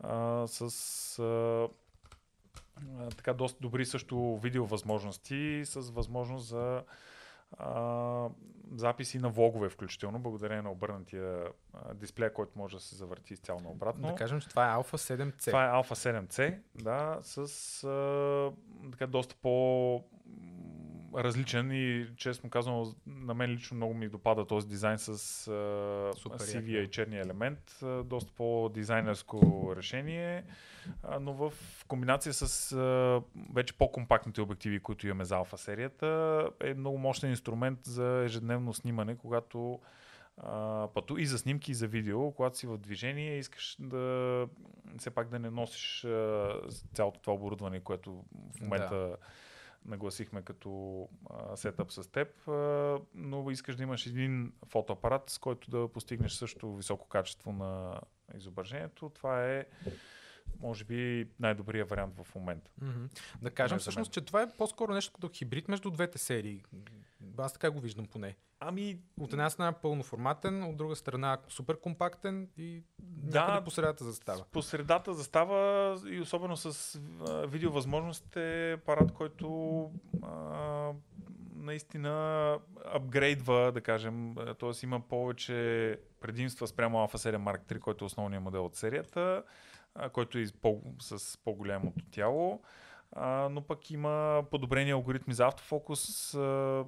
а, 0.00 0.46
с 0.46 1.18
а, 1.18 1.68
така 3.16 3.32
доста 3.32 3.60
добри 3.60 3.86
също 3.86 4.38
видеовъзможности 4.42 5.62
с 5.64 5.90
възможност 5.90 6.46
за 6.46 6.82
а, 7.58 8.28
записи 8.74 9.18
на 9.18 9.28
влогове 9.28 9.68
включително, 9.68 10.18
благодарение 10.18 10.62
на 10.62 10.70
обърнатия 10.70 11.44
а, 11.72 11.94
дисплея, 11.94 12.32
който 12.32 12.58
може 12.58 12.76
да 12.76 12.82
се 12.82 12.94
завърти 12.94 13.34
изцяло 13.34 13.60
наобратно. 13.60 14.08
Да 14.08 14.14
кажем, 14.14 14.40
че 14.40 14.48
това 14.48 14.72
е 14.72 14.76
Alpha 14.76 14.96
7C. 14.96 15.46
Това 15.46 15.64
е 15.64 15.68
Alpha 15.68 16.26
7C, 16.26 16.58
да, 16.74 17.18
с 17.22 17.84
а, 17.84 18.52
така 18.90 19.06
доста 19.06 19.34
по 19.42 20.04
различен 21.16 21.72
и 21.72 22.06
честно 22.16 22.50
казвам, 22.50 22.94
на 23.06 23.34
мен 23.34 23.50
лично 23.50 23.76
много 23.76 23.94
ми 23.94 24.08
допада 24.08 24.46
този 24.46 24.68
дизайн 24.68 24.98
с 24.98 25.08
а, 25.08 26.38
сивия 26.38 26.82
и 26.82 26.90
черния 26.90 27.22
елемент. 27.22 27.80
Доста 28.04 28.32
по-дизайнерско 28.36 29.72
решение, 29.76 30.44
но 31.20 31.32
в 31.32 31.52
комбинация 31.88 32.32
с 32.32 32.72
а, 32.72 33.22
вече 33.54 33.78
по-компактните 33.78 34.40
обективи, 34.40 34.80
които 34.80 35.06
имаме 35.06 35.24
за 35.24 35.36
алфа 35.36 35.58
серията, 35.58 36.48
е 36.60 36.74
много 36.74 36.98
мощен 36.98 37.30
инструмент 37.30 37.78
за 37.84 38.22
ежедневно 38.24 38.74
снимане, 38.74 39.16
когато 39.16 39.80
Uh, 40.42 40.88
пъту 40.92 41.16
и 41.16 41.26
за 41.26 41.38
снимки, 41.38 41.70
и 41.70 41.74
за 41.74 41.86
видео, 41.86 42.32
когато 42.32 42.58
си 42.58 42.66
в 42.66 42.78
движение, 42.78 43.38
искаш 43.38 43.76
да 43.80 44.46
все 44.98 45.10
пак 45.10 45.28
да 45.28 45.38
не 45.38 45.50
носиш 45.50 46.02
uh, 46.06 46.94
цялото 46.94 47.20
това 47.20 47.34
оборудване, 47.34 47.80
което 47.80 48.24
в 48.56 48.60
момента 48.60 48.94
да 48.94 49.16
нагласихме 49.86 50.42
като 50.42 51.08
а, 51.30 51.56
сетъп 51.56 51.92
с 51.92 52.10
теб, 52.10 52.48
а, 52.48 52.98
но 53.14 53.50
искаш 53.50 53.76
да 53.76 53.82
имаш 53.82 54.06
един 54.06 54.52
фотоапарат, 54.68 55.30
с 55.30 55.38
който 55.38 55.70
да 55.70 55.88
постигнеш 55.88 56.32
също 56.32 56.76
високо 56.76 57.08
качество 57.08 57.52
на 57.52 58.00
изображението. 58.36 59.08
Това 59.14 59.50
е 59.50 59.64
може 60.60 60.84
би 60.84 61.28
най-добрият 61.40 61.90
вариант 61.90 62.14
в 62.22 62.34
момента. 62.34 62.70
Мгм. 62.82 63.04
Да 63.42 63.50
кажем 63.50 63.78
всъщност, 63.78 64.12
че 64.12 64.20
това 64.20 64.42
е 64.42 64.52
по-скоро 64.58 64.94
нещо 64.94 65.12
като 65.12 65.28
хибрид 65.28 65.68
между 65.68 65.90
двете 65.90 66.18
серии. 66.18 66.64
Аз 67.38 67.52
така 67.52 67.70
го 67.70 67.80
виждам 67.80 68.06
поне. 68.06 68.36
Ами, 68.66 68.98
От 69.20 69.32
една 69.32 69.50
страна 69.50 69.72
пълноформатен, 69.72 70.62
от 70.64 70.76
друга 70.76 70.96
страна 70.96 71.38
супер 71.48 71.80
компактен 71.80 72.48
и 72.58 72.82
Да. 72.98 73.62
по 73.64 73.70
средата 73.70 74.04
застава. 74.04 74.44
по 74.52 74.62
средата 74.62 75.14
застава 75.14 75.96
и 76.08 76.20
особено 76.20 76.56
с 76.56 77.00
а, 77.28 77.46
видеовъзможностите 77.46 78.72
апарат, 78.72 79.12
който 79.12 79.90
а, 80.22 80.92
наистина 81.54 82.58
апгрейдва, 82.84 83.72
да 83.72 83.80
кажем, 83.80 84.34
т.е. 84.60 84.70
има 84.82 85.00
повече 85.00 85.98
предимства 86.20 86.66
спрямо 86.66 86.98
Alpha 86.98 87.16
7 87.16 87.36
Mark 87.36 87.72
III, 87.74 87.78
който 87.78 88.04
е 88.04 88.06
основният 88.06 88.44
модел 88.44 88.64
от 88.64 88.76
серията, 88.76 89.42
който 90.12 90.38
е 90.38 90.46
с 91.00 91.38
по-голямото 91.44 92.04
тяло. 92.10 92.62
А, 93.12 93.48
но 93.48 93.62
пък 93.62 93.90
има 93.90 94.44
подобрени 94.50 94.90
алгоритми 94.90 95.34
за 95.34 95.46
автофокус, 95.46 96.34
а, 96.34 96.84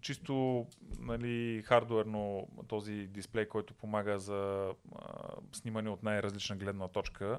чисто 0.00 0.66
нали, 0.98 1.62
хардуерно 1.62 2.48
този 2.68 2.92
дисплей, 2.92 3.48
който 3.48 3.74
помага 3.74 4.18
за 4.18 4.72
а, 4.96 5.08
снимане 5.52 5.90
от 5.90 6.02
най-различна 6.02 6.56
гледна 6.56 6.88
точка, 6.88 7.38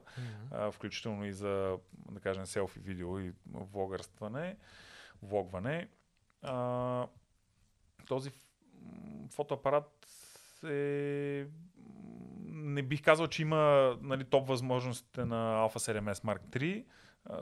а, 0.51 0.71
включително 0.71 1.25
и 1.25 1.33
за, 1.33 1.77
да 2.11 2.19
кажем, 2.19 2.45
селфи 2.45 2.79
видео 2.79 3.19
и 3.19 3.33
влогърстване, 3.53 4.57
влогване. 5.21 5.87
А, 6.41 7.07
този 8.07 8.31
фотоапарат 9.29 10.07
е... 10.63 11.45
Не 12.47 12.81
бих 12.81 13.03
казал, 13.03 13.27
че 13.27 13.41
има 13.41 13.93
нали, 14.01 14.23
топ 14.23 14.47
възможностите 14.47 15.25
на 15.25 15.69
Alpha 15.69 15.99
7S 15.99 16.13
Mark 16.13 16.39
III, 16.49 16.85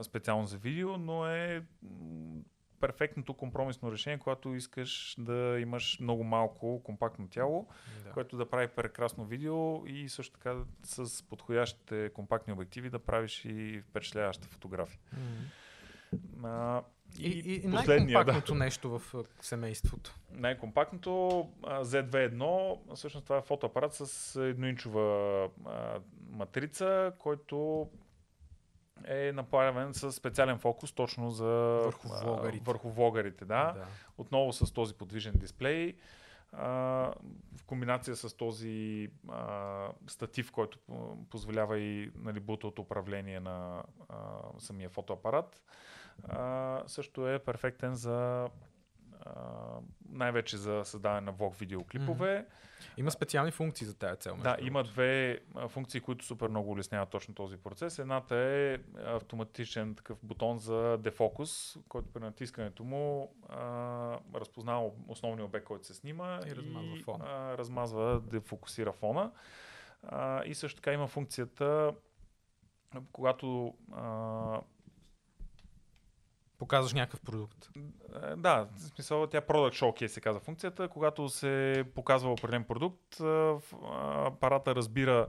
специално 0.02 0.46
за 0.48 0.58
видео, 0.58 0.98
но 0.98 1.28
е 1.28 1.64
перфектното 2.80 3.34
компромисно 3.34 3.92
решение, 3.92 4.20
когато 4.20 4.56
искаш 4.56 5.16
да 5.18 5.60
имаш 5.60 6.00
много 6.00 6.24
малко 6.24 6.82
компактно 6.84 7.28
тяло, 7.28 7.68
Да. 8.04 8.12
което 8.12 8.38
да 8.38 8.50
прави 8.50 8.68
прекрасно 8.68 9.26
видео 9.26 9.88
и 9.88 10.10
също 10.10 10.34
така 10.34 10.56
с 10.84 11.24
подходящите 11.30 12.10
компактни 12.14 12.54
обективи 12.54 12.90
да 12.90 13.00
правиш 13.00 13.46
и 13.46 13.82
впечатляваща 13.90 14.48
фотография. 14.48 15.00
Мгм. 15.14 16.48
А, 16.48 16.84
И, 17.20 17.30
и, 17.30 17.56
и 17.56 17.68
най-компактното 17.68 18.56
нещо 18.56 19.00
в 19.00 19.14
семейството. 19.42 20.16
Най-компактното 20.32 21.40
а, 21.64 21.84
Z2.1, 21.84 22.96
всъщност 22.96 23.26
това 23.26 23.38
е 23.38 23.42
фотоапарат 23.42 23.94
с 23.94 24.36
едноинчова 24.36 25.50
а, 25.66 26.00
матрица, 26.30 27.14
който 27.20 27.90
е 29.08 29.32
направен 29.32 29.94
с 29.94 30.12
специален 30.12 30.60
фокус 30.60 30.94
точно 30.94 31.30
за 31.30 31.46
Върху 31.86 32.08
влогарите. 32.08 32.64
върху 32.66 32.90
влогарите 32.90 33.46
да. 33.46 33.74
да. 33.74 33.86
Отново 34.18 34.54
с 34.54 34.74
този 34.74 34.94
подвижен 34.94 35.34
дисплей, 35.36 35.96
а, 36.52 36.68
в 37.58 37.64
комбинация 37.66 38.16
с 38.16 38.38
този 38.38 39.10
а, 39.30 39.88
статив, 40.08 40.52
който 40.52 40.80
позволява 41.30 41.80
и 41.80 42.12
нали, 42.16 42.40
бутовото 42.40 42.82
управление 42.82 43.40
на 43.40 43.84
а, 44.10 44.16
самия 44.58 44.90
фотоапарат. 44.90 45.62
А, 46.24 46.84
също 46.88 47.30
е 47.30 47.40
перфектен 47.40 47.96
за 47.96 48.48
най-вече 50.10 50.58
за 50.58 50.82
създаване 50.86 51.22
на 51.22 51.32
влог 51.32 51.56
видеоклипове. 51.56 52.46
Има 52.98 53.12
специални 53.12 53.52
функции 53.52 53.88
за 53.88 53.98
тая 53.98 54.16
цел. 54.16 54.38
Да, 54.44 54.58
има 54.62 54.84
две 54.84 55.40
функции, 55.68 56.02
които 56.02 56.26
супер 56.26 56.48
много 56.48 56.72
улесняват 56.72 57.10
точно 57.10 57.36
този 57.36 57.58
процес. 57.58 58.00
Едната 58.00 58.36
е 58.36 58.78
автоматичен 59.06 59.96
такъв 59.96 60.18
бутон 60.24 60.58
за 60.58 60.98
дефокус, 60.98 61.78
който 61.90 62.10
при 62.14 62.22
натискането 62.22 62.84
му 62.84 63.36
а, 63.50 63.60
разпознава 64.36 64.90
основния 65.08 65.46
обект, 65.46 65.66
който 65.66 65.86
се 65.86 65.94
снима 65.94 66.40
И 66.48 66.56
размазва 66.56 66.98
фона. 67.04 67.26
а, 67.28 67.58
размазва, 67.58 68.22
дефокусира 68.22 68.92
фона. 68.92 69.32
А, 70.04 70.44
и 70.46 70.56
също 70.56 70.76
така 70.76 70.94
има 70.94 71.08
функцията, 71.08 71.94
когато 73.12 73.74
а, 73.92 74.62
Показваш 76.64 76.94
някакъв 76.94 77.22
продукт. 77.22 77.70
Е, 77.76 78.36
Да, 78.36 78.68
в 78.78 78.80
смисъл 78.80 79.28
тя 79.28 79.42
Product 79.42 79.82
Showcase 79.82 80.08
се 80.08 80.22
казва 80.22 80.40
функцията. 80.40 80.88
Когато 80.88 81.30
се 81.30 81.84
показва 81.96 82.32
определен 82.32 82.64
продукт, 82.64 83.20
апарата 84.26 84.76
разбира 84.76 85.28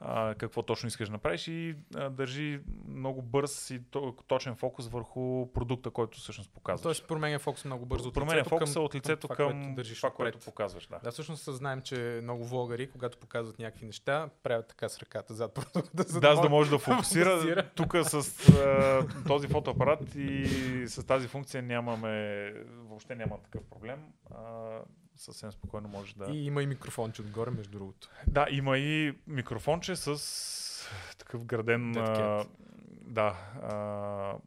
а, 0.00 0.34
какво 0.34 0.62
точно 0.62 0.86
искаш 0.86 1.08
да 1.08 1.12
направиш 1.12 1.48
и 1.48 1.76
а, 1.96 2.10
държи 2.10 2.60
много 2.88 3.22
бърз 3.22 3.70
и 3.70 3.80
то- 3.90 4.14
точен 4.26 4.56
фокус 4.56 4.88
върху 4.88 5.52
продукта, 5.52 5.90
който 5.90 6.18
всъщност 6.18 6.50
показваш. 6.50 6.82
Тоест 6.82 7.08
променя 7.08 7.38
фокус 7.38 7.64
много 7.64 7.86
бързо 7.86 8.12
Променя 8.12 8.44
фокуса 8.44 8.80
от 8.80 8.94
лицето 8.94 9.20
това, 9.20 9.36
към, 9.36 9.52
което 9.52 9.74
държиш 9.74 9.96
това, 9.98 10.10
което 10.10 10.38
показваш. 10.38 10.86
Да. 10.86 11.00
Да, 11.04 11.10
всъщност 11.10 11.44
знаем, 11.44 11.82
че 11.82 12.20
много 12.22 12.44
влогари, 12.44 12.90
когато 12.90 13.18
показват 13.18 13.58
някакви 13.58 13.86
неща, 13.86 14.28
правят 14.42 14.68
така 14.68 14.88
с 14.88 14.98
ръката 14.98 15.34
зад 15.34 15.54
продукта, 15.54 16.02
за 16.02 16.20
да, 16.20 16.34
за 16.34 16.42
да 16.42 16.48
може 16.48 16.70
да 16.70 16.78
фокусира. 16.78 17.30
фокусира. 17.30 17.70
Тук 17.74 17.96
с 18.02 18.48
а, 18.48 19.06
този 19.26 19.48
фотоапарат 19.48 20.14
и 20.14 20.46
с 20.86 21.06
тази 21.06 21.28
функция 21.28 21.62
нямаме, 21.62 22.54
въобще 22.68 23.14
няма 23.14 23.38
такъв 23.38 23.64
проблем. 23.64 24.04
А, 24.30 24.78
съвсем 25.20 25.52
спокойно 25.52 25.88
може 25.88 26.14
да... 26.16 26.32
И 26.32 26.46
има 26.46 26.62
и 26.62 26.66
микрофонче 26.66 27.22
отгоре, 27.22 27.50
между 27.50 27.78
другото. 27.78 28.10
Да, 28.26 28.46
има 28.50 28.78
и 28.78 29.18
микрофонче 29.26 29.96
с 29.96 30.88
такъв 31.18 31.44
граден... 31.44 31.96
А, 31.96 32.44
да, 32.90 33.26
а, 33.62 34.38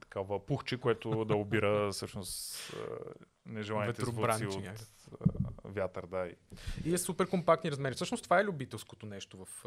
такава 0.00 0.46
пухче, 0.46 0.80
което 0.80 1.24
да 1.24 1.36
обира 1.36 1.88
всъщност 1.92 2.74
нежеланите 3.46 4.04
звуци 4.04 4.46
от 4.46 4.64
а, 4.64 5.34
вятър. 5.64 6.06
Да, 6.06 6.28
и, 6.84 6.94
е 6.94 6.98
супер 6.98 7.28
компактни 7.28 7.70
размери. 7.70 7.94
Всъщност 7.94 8.24
това 8.24 8.40
е 8.40 8.44
любителското 8.44 9.06
нещо 9.06 9.44
в 9.44 9.64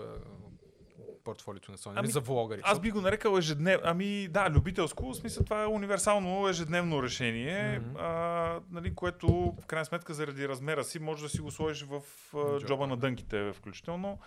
портфолиото 1.26 1.72
на 1.72 1.78
Sony. 1.78 1.94
Ами, 1.96 2.08
за 2.08 2.20
влогари. 2.20 2.62
Аз 2.64 2.80
би 2.80 2.92
го 2.92 3.02
нарекал 3.02 3.38
ежедневно. 3.38 3.84
Ами 3.86 4.28
да, 4.28 4.50
любителско, 4.50 5.14
в 5.14 5.16
смисъл 5.16 5.44
това 5.44 5.64
е 5.64 5.68
универсално 5.68 6.48
ежедневно 6.48 7.04
решение, 7.04 7.80
Мгм. 7.80 7.98
а, 8.00 8.60
нали, 8.72 8.96
което 8.96 9.28
в 9.62 9.66
крайна 9.66 9.86
сметка 9.86 10.14
заради 10.14 10.48
размера 10.48 10.84
си 10.84 11.00
може 11.00 11.24
да 11.24 11.30
си 11.30 11.42
го 11.42 11.52
сложиш 11.52 11.88
в 11.88 12.02
а, 12.36 12.60
Джоба, 12.60 12.88
на 12.88 12.98
дънките 12.98 13.52
включително. 13.54 14.20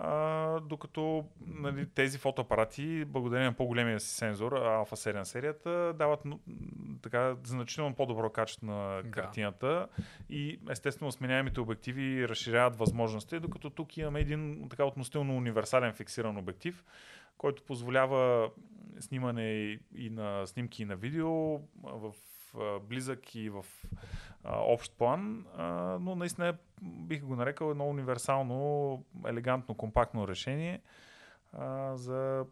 А, 0.00 0.60
докато 0.60 1.24
нали, 1.46 1.86
тези 1.94 2.18
фотоапарати, 2.18 3.04
благодарение 3.04 3.46
на 3.48 3.56
по-големия 3.56 4.00
си 4.00 4.14
сензор, 4.14 4.52
Alpha 4.52 5.12
7 5.12 5.22
серията, 5.22 5.94
дават 5.98 6.20
така 7.02 7.36
значително 7.44 7.94
по-добро 7.94 8.30
качество 8.30 8.66
на 8.66 9.02
Да. 9.02 9.10
картината 9.10 9.88
и 10.30 10.60
естествено 10.70 11.12
сменяемите 11.12 11.60
обективи 11.60 12.28
разширяват 12.28 12.76
възможности, 12.76 13.40
докато 13.40 13.70
тук 13.70 13.96
имаме 13.96 14.20
един 14.20 14.66
така 14.70 14.84
относително 14.84 15.36
универсален 15.36 15.92
фиксиран 15.92 16.36
обектив, 16.36 16.84
който 17.38 17.62
позволява 17.62 18.50
снимане 19.00 19.78
и, 19.94 20.10
на 20.10 20.46
снимки 20.46 20.82
и 20.82 20.86
на 20.86 20.96
видео 20.96 21.30
в 21.82 22.14
близък 22.82 23.34
и 23.34 23.50
в 23.50 23.66
а, 24.44 24.58
общ 24.58 24.92
план, 24.98 25.46
а, 25.56 25.64
но 26.00 26.14
наистина 26.14 26.48
е, 26.48 26.54
бих 26.82 27.24
го 27.24 27.36
нарекал 27.36 27.70
едно 27.70 27.88
универсално, 27.88 29.04
елегантно, 29.26 29.74
компактно 29.74 30.28
решение 30.28 30.82
а, 31.52 31.96
за 31.96 32.46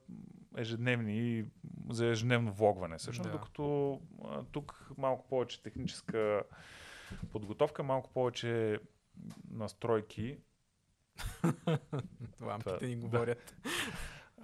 ежедневни, 0.57 1.45
за 1.91 2.07
ежедневно 2.07 2.53
влогване. 2.53 2.99
Всъщност, 2.99 3.31
Да. 3.31 3.39
докато 3.39 4.01
а, 4.25 4.43
тук 4.53 4.91
малко 4.99 5.29
повече 5.29 5.63
техническа 5.63 6.43
подготовка, 7.33 7.83
малко 7.83 8.11
повече 8.11 8.79
настройки. 9.51 10.39
Лампите 12.43 12.87
ни 12.87 12.97
да. 12.97 13.01
говорят. 13.01 13.57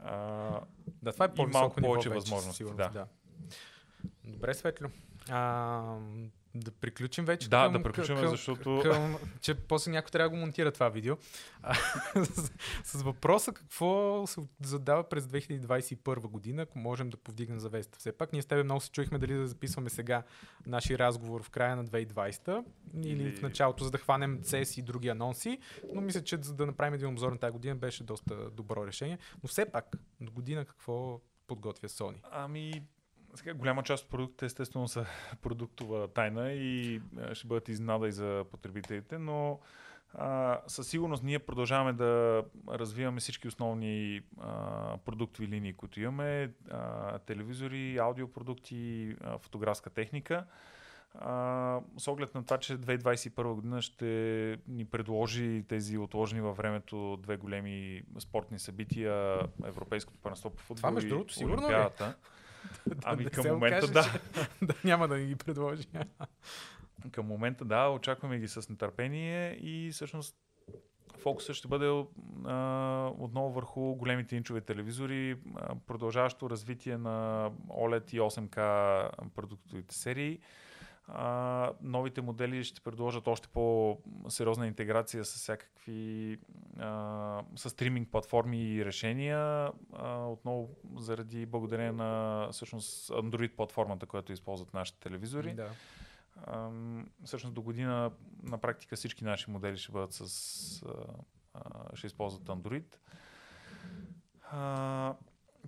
А, 0.02 0.60
Да, 1.02 1.12
това 1.12 1.24
е 1.24 1.34
по-високо 1.34 1.58
малко 1.58 1.80
повече 1.80 2.08
възможности, 2.08 2.64
да. 2.64 2.88
да. 2.88 3.06
Добре, 4.24 4.54
Светлю. 4.54 4.88
А, 5.30 5.96
да 6.54 6.70
приключим 6.70 7.24
вече 7.24 7.48
Да, 7.48 7.64
към, 7.64 7.72
да 7.72 7.82
приключим, 7.82 8.16
към, 8.16 8.28
защото- 8.28 8.80
Към, 8.82 9.16
че 9.40 9.54
после 9.54 9.90
някой 9.90 10.10
трябва 10.10 10.24
да 10.26 10.30
го 10.30 10.36
монтира 10.36 10.72
това 10.72 10.88
видео. 10.88 11.16
А, 11.62 11.74
с, 12.24 12.52
с 12.84 13.02
въпроса 13.02 13.52
какво 13.52 14.22
се 14.26 14.40
задава 14.62 15.08
през 15.08 15.24
2021 15.24 16.20
година, 16.20 16.62
ако 16.62 16.78
можем 16.78 17.10
да 17.10 17.16
повдигнем 17.16 17.58
завеста. 17.58 17.98
Все 17.98 18.12
пак 18.12 18.32
ние 18.32 18.42
с 18.42 18.46
тебе 18.46 18.62
много 18.62 18.80
се 18.80 18.90
чуихме 18.90 19.18
дали 19.18 19.34
да 19.34 19.46
записваме 19.46 19.90
сега 19.90 20.22
нашия 20.66 20.98
разговор 20.98 21.42
в 21.42 21.50
края 21.50 21.76
на 21.76 21.84
2020 21.84 22.64
или, 22.96 23.08
Или- 23.22 23.36
в 23.36 23.42
началото, 23.42 23.84
за 23.84 23.90
да 23.90 23.98
хванем 23.98 24.40
CES 24.40 24.78
и 24.78 24.82
други 24.82 25.08
анонси, 25.08 25.58
но 25.94 26.00
мисля, 26.00 26.22
че 26.22 26.36
за 26.36 26.54
да 26.54 26.66
направим 26.66 26.94
един 26.94 27.08
обзор 27.08 27.32
на 27.32 27.38
тази 27.38 27.52
година 27.52 27.74
беше 27.76 28.04
доста 28.04 28.50
добро 28.50 28.86
решение. 28.86 29.18
Но 29.42 29.48
все 29.48 29.64
пак, 29.64 29.96
до 30.20 30.32
година 30.32 30.64
какво 30.64 31.20
подготвя 31.46 31.88
Sony? 31.88 32.16
Ами, 32.30 32.82
голяма 33.54 33.82
част 33.82 34.04
от 34.04 34.10
продуктите 34.10 34.46
естествено 34.46 34.88
са 34.88 35.06
продуктова 35.42 36.08
тайна 36.08 36.52
и 36.52 37.00
ще 37.32 37.46
бъдат 37.46 37.68
изненада 37.68 38.08
и 38.08 38.12
за 38.12 38.44
потребителите, 38.50 39.18
но 39.18 39.60
А, 40.14 40.60
със 40.66 40.88
сигурност 40.88 41.22
ние 41.22 41.38
продължаваме 41.38 41.92
да 41.92 42.42
развиваме 42.68 43.20
всички 43.20 43.48
основни 43.48 44.20
а, 44.40 44.96
продуктови 45.04 45.48
линии, 45.48 45.72
които 45.72 46.00
имаме. 46.00 46.50
А, 46.70 47.18
телевизори, 47.18 47.98
аудиопродукти, 47.98 49.14
а, 49.20 49.38
фотографска 49.38 49.90
техника. 49.90 50.44
А, 51.14 51.80
с 51.98 52.08
оглед 52.08 52.34
на 52.34 52.44
това, 52.44 52.58
че 52.58 52.78
2021 52.78 53.54
година 53.54 53.82
ще 53.82 54.04
ни 54.68 54.84
предложи 54.84 55.64
тези 55.68 55.98
отложени 55.98 56.40
във 56.40 56.56
времето 56.56 57.16
две 57.16 57.36
големи 57.36 58.02
спортни 58.18 58.58
събития, 58.58 59.40
Европейското 59.64 60.18
първенство 60.22 60.50
по 60.50 60.62
футбол 60.62 60.76
Това, 60.76 60.90
между 60.90 61.08
другото, 61.08 61.34
сигурно 61.34 61.68
ли? 61.68 61.86
Ами 63.04 63.24
към 63.24 63.46
момента 63.46 63.86
да. 63.86 64.20
да. 64.62 64.74
Няма 64.84 65.08
да 65.08 65.16
ни 65.16 65.26
ги 65.26 65.36
предложи. 65.36 65.84
Към 67.12 67.26
момента 67.26 67.64
да, 67.64 67.88
очакваме 67.88 68.38
ги 68.38 68.48
с 68.48 68.68
нетърпение 68.68 69.58
и 69.60 69.90
всъщност 69.92 70.36
фокусът 71.18 71.56
ще 71.56 71.68
бъде 71.68 72.04
а, 72.44 73.10
отново 73.18 73.52
върху 73.52 73.94
големите 73.94 74.36
инчови 74.36 74.60
телевизори, 74.60 75.36
а, 75.56 75.74
продължаващо 75.86 76.50
развитие 76.50 76.98
на 76.98 77.50
OLED 77.68 78.14
и 78.14 78.20
8K 78.20 79.30
продуктовите 79.34 79.94
серии. 79.94 80.38
А, 81.14 81.72
новите 81.82 82.22
модели 82.22 82.64
ще 82.64 82.80
предложат 82.80 83.28
още 83.28 83.48
по-сериозна 83.48 84.66
интеграция 84.66 85.24
с 85.24 85.34
всякакви 85.34 86.38
а, 86.78 87.42
с 87.56 87.70
стриминг 87.70 88.08
платформи 88.10 88.62
и 88.62 88.84
решения. 88.84 89.70
А, 89.92 90.26
отново 90.26 90.68
заради 90.96 91.46
благодарение 91.46 91.92
на 91.92 92.48
всъщност 92.52 93.08
Android 93.08 93.54
платформата, 93.56 94.06
която 94.06 94.32
използват 94.32 94.74
нашите 94.74 95.00
телевизори. 95.00 95.54
Да. 95.54 95.70
Ам, 96.46 97.08
всъщност 97.24 97.54
до 97.54 97.62
година 97.62 98.10
на 98.42 98.58
практика 98.58 98.96
всички 98.96 99.24
наши 99.24 99.50
модели 99.50 99.76
ще 99.76 99.92
бъдат 99.92 100.12
с... 100.12 100.82
А, 100.82 100.88
а, 101.54 101.96
ще 101.96 102.06
използват 102.06 102.42
Android. 102.42 102.96
А, 104.50 105.14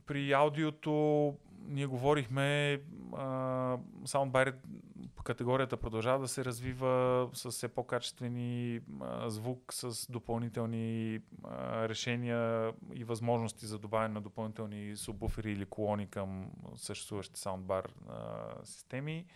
при 0.06 0.32
аудиото 0.32 1.34
ние 1.66 1.86
говорихме 1.86 2.80
Soundbar 4.04 4.54
категорията 5.24 5.76
продължава 5.76 6.18
да 6.18 6.28
се 6.28 6.44
развива 6.44 7.28
с 7.32 7.50
все 7.50 7.68
по-качествени 7.68 8.80
звук, 9.26 9.72
с 9.72 10.12
допълнителни 10.12 11.20
решения 11.74 12.72
и 12.94 13.04
възможности 13.04 13.66
за 13.66 13.78
добавяне 13.78 14.14
на 14.14 14.20
допълнителни 14.20 14.96
субвуфери 14.96 15.52
или 15.52 15.66
колони 15.66 16.06
към 16.06 16.50
съществуващите 16.76 17.40
саундбар 17.40 17.92
системи. 18.64 19.26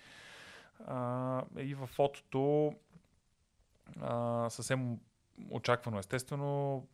И 1.58 1.74
в 1.74 1.86
фотото 1.86 2.72
съвсем 4.48 4.98
очаквано 5.50 5.98
естествено 5.98 6.86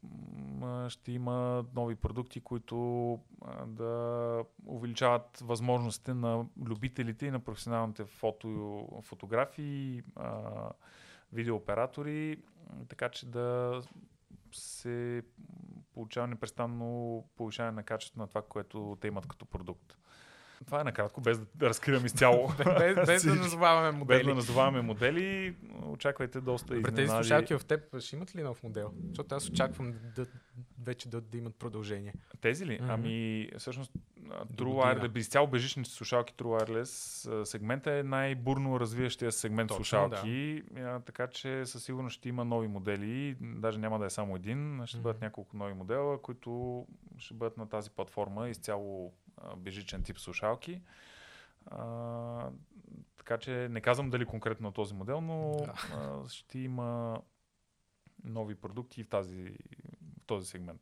ще 0.88 1.12
има 1.12 1.64
нови 1.74 1.94
продукти, 1.94 2.40
които 2.40 3.18
да 3.66 4.44
увеличават 4.66 5.38
възможностите 5.40 6.14
на 6.14 6.46
любителите 6.64 7.26
и 7.26 7.30
на 7.30 7.40
професионалните 7.40 8.04
фото, 8.04 8.88
фотографии, 9.02 10.02
видеооператори, 11.32 12.42
така 12.88 13.08
че 13.08 13.26
да 13.26 13.80
се 14.52 15.22
получава 15.94 16.26
непрестанно 16.26 17.24
повишаване 17.36 17.76
на 17.76 17.82
качеството 17.82 18.20
на 18.20 18.26
това, 18.26 18.42
което 18.42 18.98
те 19.00 19.08
имат 19.08 19.26
като 19.26 19.46
продукт. 19.46 19.96
Това 20.66 20.80
е 20.80 20.84
накратко, 20.84 21.20
без 21.20 21.40
да 21.54 21.68
разкривам 21.68 22.06
изцяло. 22.06 22.52
Без, 22.78 23.06
без 23.06 23.24
да 23.24 23.34
назоваваме 23.34 23.90
без 23.92 23.98
модели. 23.98 24.24
да 24.24 24.34
назоваваме 24.34 24.82
модели, 24.82 25.54
очаквайте 25.86 26.40
доста 26.40 26.66
тези 26.68 26.80
изненади. 26.82 27.08
слушалки 27.08 27.54
в 27.54 27.64
теб 27.64 28.00
ще 28.00 28.16
имат 28.16 28.36
ли 28.36 28.42
нов 28.42 28.62
модел? 28.62 28.92
Защото 29.08 29.34
аз 29.34 29.48
очаквам 29.48 29.94
да, 30.16 30.26
вече 30.82 31.08
да, 31.08 31.20
да 31.20 31.38
имат 31.38 31.54
продължение. 31.54 32.14
Тези 32.40 32.66
ли? 32.66 32.78
Мгм. 32.82 32.90
Ами, 32.90 33.48
всъщност, 33.58 33.92
True. 34.56 34.98
Wireless, 34.98 35.18
изцяло 35.18 35.46
бежичните 35.46 35.90
слушалки 35.90 36.34
True 36.34 36.62
Wireless 36.62 37.44
сегмента 37.44 37.92
е 37.92 38.02
най-бурно 38.02 38.80
развиващия 38.80 39.32
сегмент 39.32 39.68
Точно, 39.68 39.84
слушалки, 39.84 40.62
а, 40.76 41.00
така 41.00 41.26
че 41.26 41.66
със 41.66 41.84
сигурност 41.84 42.16
ще 42.16 42.28
има 42.28 42.44
нови 42.44 42.68
модели, 42.68 43.36
даже 43.40 43.78
няма 43.78 43.98
да 43.98 44.06
е 44.06 44.10
само 44.10 44.36
един, 44.36 44.82
ще 44.86 44.96
Мгм. 44.96 45.02
бъдат 45.02 45.20
няколко 45.20 45.56
нови 45.56 45.74
модела, 45.74 46.22
които 46.22 46.86
ще 47.18 47.34
бъдат 47.34 47.56
на 47.56 47.68
тази 47.68 47.90
платформа, 47.90 48.48
изцяло 48.48 49.12
бежичен 49.56 50.02
тип 50.02 50.18
слушалки. 50.18 50.80
А, 51.66 52.50
така 53.16 53.38
че 53.38 53.68
не 53.70 53.80
казвам 53.80 54.10
дали 54.10 54.24
конкретно 54.24 54.72
този 54.72 54.94
модел, 54.94 55.20
но 55.20 55.56
Да. 55.56 55.74
а, 55.94 56.28
ще 56.28 56.58
има 56.58 57.20
нови 58.24 58.54
продукти 58.54 59.04
в, 59.04 59.08
тази, 59.08 59.44
в 60.18 60.26
този 60.26 60.46
сегмент. 60.46 60.80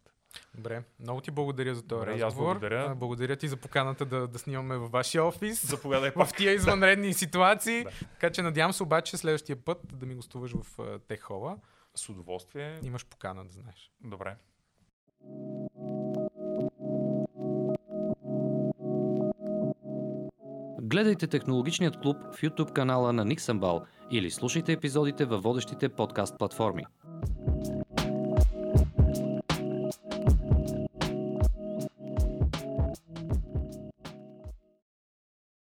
Добре, 0.54 0.82
много 1.00 1.20
ти 1.20 1.30
благодаря 1.30 1.74
за 1.74 1.82
този 1.82 2.06
Добре, 2.06 2.20
разговор. 2.20 2.46
благодаря. 2.46 2.90
А, 2.90 2.94
Благодаря 2.94 3.36
ти 3.36 3.48
за 3.48 3.56
поканата 3.56 4.04
да, 4.06 4.28
да 4.28 4.38
снимаме 4.38 4.76
във 4.76 4.90
вашия 4.90 5.24
офис. 5.24 5.66
Заповядай 5.66 6.10
в 6.10 6.28
тия 6.36 6.52
извънредни 6.52 7.14
ситуации. 7.14 7.84
Да. 7.84 7.90
Така 7.90 8.30
че 8.30 8.42
надявам 8.42 8.72
се 8.72 8.82
обаче 8.82 9.16
следващия 9.16 9.64
път 9.64 9.78
да 9.92 10.06
ми 10.06 10.14
гостуваш 10.14 10.52
в 10.52 10.98
Техола. 11.08 11.58
С 11.94 12.08
удоволствие. 12.08 12.78
Имаш 12.82 13.06
покана, 13.06 13.44
да 13.44 13.52
знаеш. 13.52 13.92
Добре. 14.00 14.36
Гледайте 20.92 21.26
Технологичният 21.26 21.96
клуб 21.96 22.16
в 22.34 22.42
YouTube 22.42 22.72
канала 22.72 23.12
на 23.12 23.24
Nixonbal 23.24 23.82
или 24.10 24.30
слушайте 24.30 24.72
епизодите 24.72 25.24
във 25.24 25.42
водещите 25.42 25.88
подкаст 25.88 26.38
платформи. 26.38 26.86